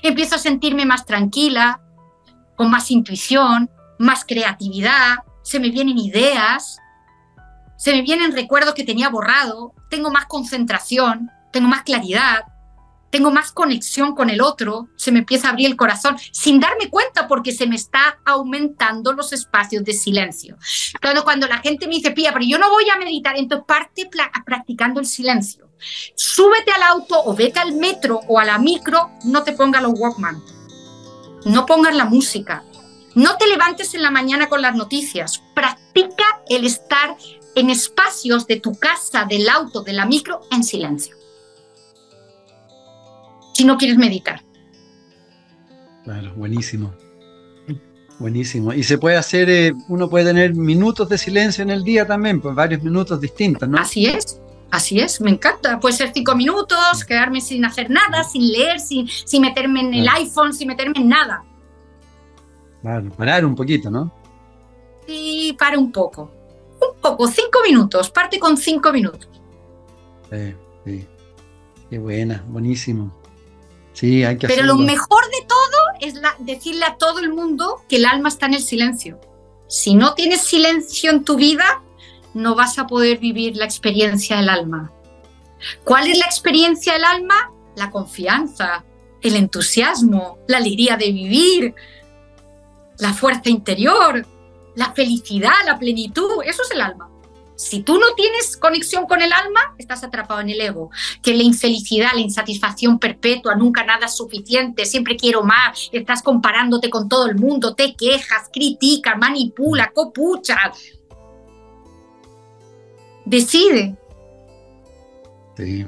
[0.03, 1.81] Empiezo a sentirme más tranquila,
[2.57, 6.79] con más intuición, más creatividad, se me vienen ideas,
[7.77, 12.45] se me vienen recuerdos que tenía borrado, tengo más concentración, tengo más claridad.
[13.11, 16.91] Tengo más conexión con el otro, se me empieza a abrir el corazón sin darme
[16.91, 20.57] cuenta porque se me está aumentando los espacios de silencio.
[21.01, 24.11] Cuando, cuando la gente me dice, Pía, pero yo no voy a meditar, entonces parte
[24.45, 25.69] practicando el silencio.
[26.17, 29.99] Súbete al auto o vete al metro o a la micro, no te pongas los
[29.99, 30.43] Walkman,
[31.45, 32.65] no pongas la música,
[33.15, 37.17] no te levantes en la mañana con las noticias, practica el estar
[37.55, 41.18] en espacios de tu casa, del auto, de la micro, en silencio
[43.59, 44.41] si no quieres meditar.
[46.05, 46.95] Claro, buenísimo.
[48.21, 48.73] Buenísimo.
[48.73, 52.41] Y se puede hacer, eh, uno puede tener minutos de silencio en el día también,
[52.41, 53.77] pues varios minutos distintos, ¿no?
[53.77, 54.41] Así es,
[54.71, 55.81] así es, me encanta.
[55.81, 60.09] Puede ser cinco minutos, quedarme sin hacer nada, sin leer, sin, sin meterme en el
[60.09, 61.45] iPhone, sin meterme en nada.
[62.81, 64.13] Claro, parar un poquito, ¿no?
[65.05, 66.31] Sí, para un poco.
[66.81, 69.29] Un poco, cinco minutos, parte con cinco minutos.
[70.31, 70.55] Sí,
[70.85, 71.07] sí.
[71.91, 73.18] Qué buena, buenísimo.
[73.99, 77.96] Sí, hay que Pero lo mejor de todo es decirle a todo el mundo que
[77.96, 79.18] el alma está en el silencio.
[79.66, 81.82] Si no tienes silencio en tu vida,
[82.32, 84.92] no vas a poder vivir la experiencia del alma.
[85.82, 87.51] ¿Cuál es la experiencia del alma?
[87.74, 88.84] La confianza,
[89.20, 91.74] el entusiasmo, la alegría de vivir,
[92.99, 94.24] la fuerza interior,
[94.76, 96.44] la felicidad, la plenitud.
[96.44, 97.11] Eso es el alma.
[97.59, 100.93] Si tú no tienes conexión con el alma, estás atrapado en el ego.
[101.21, 106.89] Que la infelicidad, la insatisfacción perpetua, nunca nada es suficiente, siempre quiero más, estás comparándote
[106.89, 110.57] con todo el mundo, te quejas, criticas, manipula, copucha.
[113.25, 113.97] Decide.
[115.57, 115.85] Sí.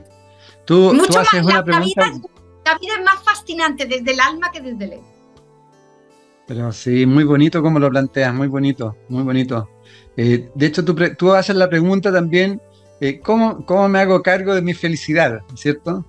[0.64, 2.10] Tú, Mucho haces más, una pregunta...
[2.10, 2.28] vida,
[2.64, 5.08] la vida es más fascinante desde el alma que desde el ego.
[6.48, 9.68] Pero sí, muy bonito como lo planteas, muy bonito, muy bonito.
[10.16, 12.60] Eh, de hecho, tú, tú haces la pregunta también,
[13.00, 15.40] eh, ¿cómo, ¿cómo, me hago cargo de mi felicidad?
[15.54, 16.04] ¿Cierto?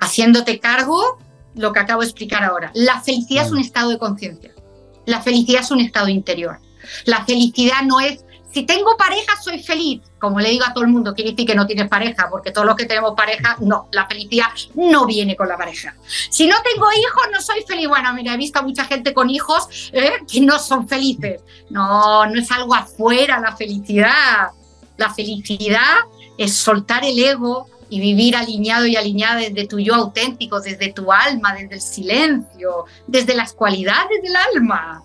[0.00, 1.18] Haciéndote cargo,
[1.54, 2.70] lo que acabo de explicar ahora.
[2.74, 4.52] La felicidad es un estado de conciencia.
[5.06, 6.58] La felicidad es un estado interior.
[7.04, 8.24] La felicidad no es
[8.54, 10.00] si tengo pareja, soy feliz.
[10.20, 12.64] Como le digo a todo el mundo, quiere decir que no tienes pareja, porque todos
[12.64, 14.46] los que tenemos pareja, no, la felicidad
[14.76, 15.96] no viene con la pareja.
[16.30, 17.88] Si no tengo hijos, no soy feliz.
[17.88, 20.12] Bueno, mira, he visto a mucha gente con hijos ¿eh?
[20.30, 21.42] que no son felices.
[21.68, 24.50] No, no es algo afuera la felicidad.
[24.98, 25.96] La felicidad
[26.38, 31.10] es soltar el ego y vivir alineado y alineada desde tu yo auténtico, desde tu
[31.10, 35.02] alma, desde el silencio, desde las cualidades del alma.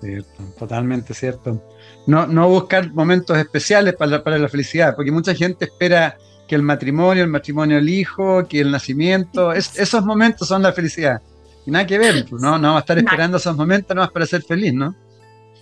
[0.00, 1.60] Cierto, totalmente cierto
[2.06, 6.16] no, no buscar momentos especiales para, para la felicidad, porque mucha gente espera
[6.48, 11.22] que el matrimonio, el matrimonio del hijo, que el nacimiento, esos momentos son la felicidad.
[11.64, 14.10] Y nada que ver, pues, no, no vamos a estar esperando esos momentos no más
[14.10, 14.94] para ser feliz, ¿no?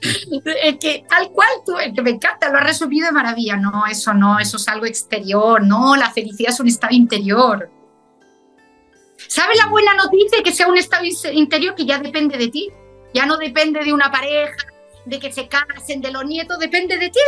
[0.00, 3.56] Es que tal cual tú, que me encanta, lo has resumido de maravilla.
[3.56, 5.62] No, eso no, eso es algo exterior.
[5.62, 7.68] No, la felicidad es un estado interior.
[9.26, 10.42] ¿Sabes la buena noticia?
[10.42, 12.70] Que sea un estado interior que ya depende de ti.
[13.12, 14.56] Ya no depende de una pareja,
[15.08, 17.20] de que se casen, de los nietos, depende de ti.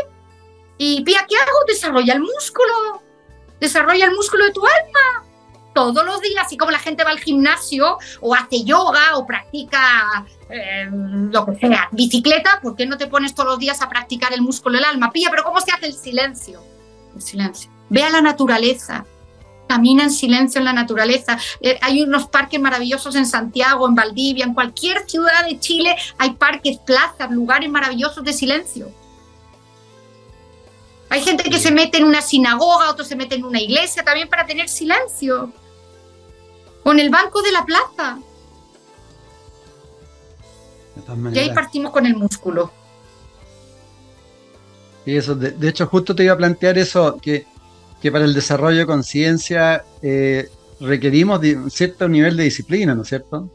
[0.79, 1.59] Y Pía, ¿qué hago?
[1.67, 3.03] Desarrolla el músculo.
[3.61, 5.27] Desarrolla el músculo de tu alma.
[5.75, 10.27] Todos los días, así como la gente va al gimnasio o hace yoga o practica
[10.49, 14.33] eh, lo que sea, bicicleta, ¿por qué no te pones todos los días a practicar
[14.33, 15.13] el músculo del alma?
[15.13, 16.61] Pía, pero ¿cómo se hace el silencio?
[17.15, 17.71] El silencio.
[17.89, 19.05] Ve a la naturaleza,
[19.71, 21.39] camina en silencio en la naturaleza.
[21.61, 26.31] Eh, hay unos parques maravillosos en Santiago, en Valdivia, en cualquier ciudad de Chile hay
[26.31, 28.91] parques, plazas, lugares maravillosos de silencio.
[31.09, 34.29] Hay gente que se mete en una sinagoga, otros se meten en una iglesia también
[34.29, 35.53] para tener silencio.
[36.83, 38.19] O en el banco de la plaza.
[41.33, 42.73] y ahí partimos con el músculo.
[45.07, 47.47] Y eso, de, hecho, justo te iba a plantear eso, que
[48.01, 50.49] que para el desarrollo de conciencia eh,
[50.81, 53.51] requerimos un cierto nivel de disciplina, ¿no es cierto?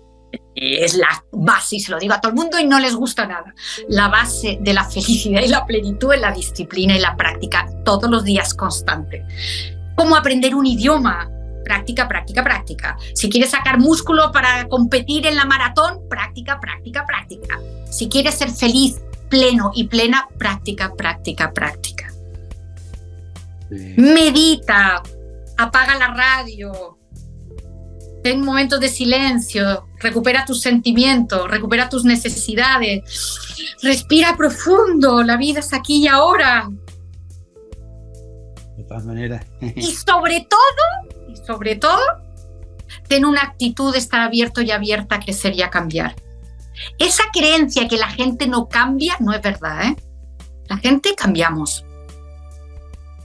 [0.54, 3.26] Es la base, y se lo digo a todo el mundo y no les gusta
[3.26, 3.54] nada.
[3.88, 8.10] La base de la felicidad y la plenitud es la disciplina y la práctica todos
[8.10, 9.26] los días constante.
[9.96, 11.30] Como aprender un idioma,
[11.64, 12.98] práctica, práctica, práctica.
[13.14, 17.60] Si quieres sacar músculo para competir en la maratón, práctica, práctica, práctica.
[17.90, 22.05] Si quieres ser feliz, pleno y plena, práctica, práctica, práctica.
[23.70, 25.02] Medita,
[25.58, 26.98] apaga la radio,
[28.24, 33.04] ten momentos de silencio, recupera tus sentimientos, recupera tus necesidades,
[33.82, 36.70] respira profundo, la vida es aquí y ahora.
[38.78, 39.46] De todas maneras.
[39.62, 42.02] y sobre todo, y sobre todo,
[43.08, 46.16] ten una actitud de estar abierto y abierta a crecer y a cambiar.
[47.00, 49.96] Esa creencia que la gente no cambia no es verdad, ¿eh?
[50.68, 51.86] La gente cambiamos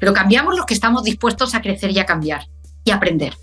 [0.00, 2.48] pero cambiamos los que estamos dispuestos a crecer y a cambiar
[2.82, 3.36] y aprender.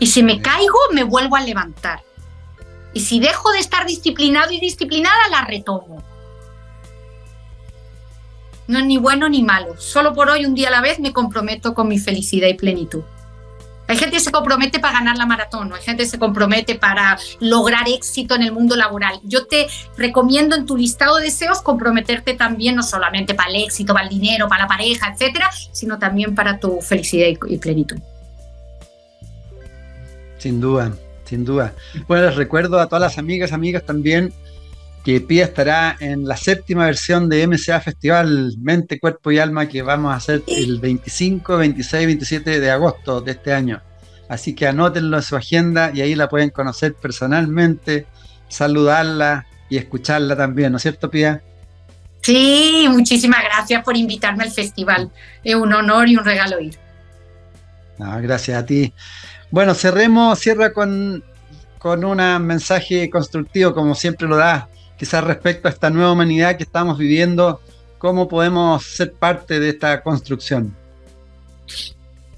[0.00, 2.02] Y si me caigo, me vuelvo a levantar.
[2.94, 6.02] Y si dejo de estar disciplinado y disciplinada, la retomo.
[8.66, 9.78] No es ni bueno ni malo.
[9.78, 13.02] Solo por hoy, un día a la vez, me comprometo con mi felicidad y plenitud.
[13.88, 17.18] Hay gente que se compromete para ganar la maratón, hay gente que se compromete para
[17.40, 19.18] lograr éxito en el mundo laboral.
[19.24, 19.66] Yo te
[19.96, 24.10] recomiendo en tu listado de deseos comprometerte también, no solamente para el éxito, para el
[24.10, 27.96] dinero, para la pareja, etcétera, sino también para tu felicidad y plenitud.
[30.36, 30.92] Sin duda,
[31.24, 31.72] sin duda.
[32.06, 34.34] Bueno, les recuerdo a todas las amigas, amigas también,
[35.04, 39.82] que Pía estará en la séptima versión de MCA Festival Mente, Cuerpo y Alma que
[39.82, 43.82] vamos a hacer el 25, 26, 27 de agosto de este año.
[44.28, 48.06] Así que anótenlo en su agenda y ahí la pueden conocer personalmente,
[48.48, 51.42] saludarla y escucharla también, ¿no es cierto, Pía?
[52.22, 55.10] Sí, muchísimas gracias por invitarme al festival.
[55.42, 56.76] Es un honor y un regalo ir.
[57.98, 58.92] gracias a ti.
[59.50, 61.24] Bueno, cerremos, cierra con,
[61.78, 64.68] con un mensaje constructivo, como siempre lo da,
[64.98, 67.60] quizás respecto a esta nueva humanidad que estamos viviendo,
[67.98, 70.76] cómo podemos ser parte de esta construcción.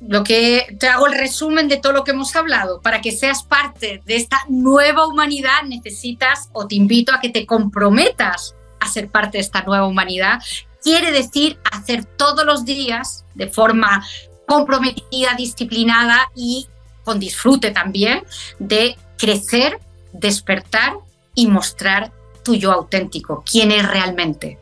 [0.06, 2.80] Lo que te hago el resumen de todo lo que hemos hablado.
[2.80, 7.44] Para que seas parte de esta nueva humanidad necesitas o te invito a que te
[7.44, 10.40] comprometas a ser parte de esta nueva humanidad.
[10.82, 14.02] Quiere decir hacer todos los días de forma
[14.46, 16.66] comprometida, disciplinada y
[17.04, 18.24] con disfrute también
[18.58, 19.78] de crecer,
[20.12, 20.94] despertar
[21.34, 22.10] y mostrar
[22.50, 24.58] tu yo auténtico, quién es realmente.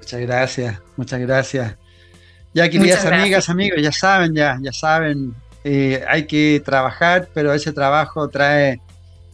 [0.00, 1.76] Muchas gracias, muchas gracias.
[2.52, 7.72] Ya queridas amigas, amigos, ya saben, ya, ya saben, eh, hay que trabajar, pero ese
[7.72, 8.80] trabajo trae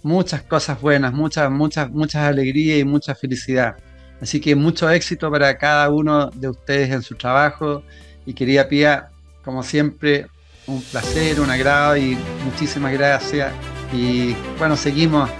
[0.02, 3.76] muchas cosas buenas, muchas, muchas, muchas alegrías y mucha felicidad.
[4.20, 7.82] Así que mucho éxito para cada uno de ustedes en su trabajo.
[8.26, 9.08] Y querida Pía,
[9.42, 10.26] como siempre,
[10.66, 13.52] un placer, un agrado y muchísimas gracias.
[13.92, 15.30] Y bueno, seguimos,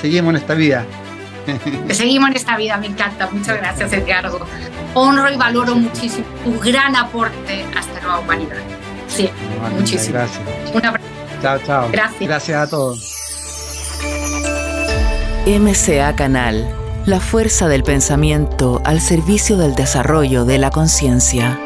[0.00, 0.84] seguimos en esta vida.
[1.90, 3.28] Seguimos en esta vida, me encanta.
[3.30, 4.46] Muchas gracias, Edgardo.
[4.94, 8.56] Honro y valoro muchísimo tu gran aporte a esta nueva humanidad.
[9.08, 9.30] Sí,
[9.76, 10.14] muchísimo.
[10.14, 10.40] Gracias.
[11.42, 11.88] Chao, chao.
[11.92, 12.20] Gracias.
[12.20, 13.14] Gracias a todos.
[15.46, 16.74] MCA Canal,
[17.04, 21.60] la fuerza del pensamiento al servicio del desarrollo de la conciencia.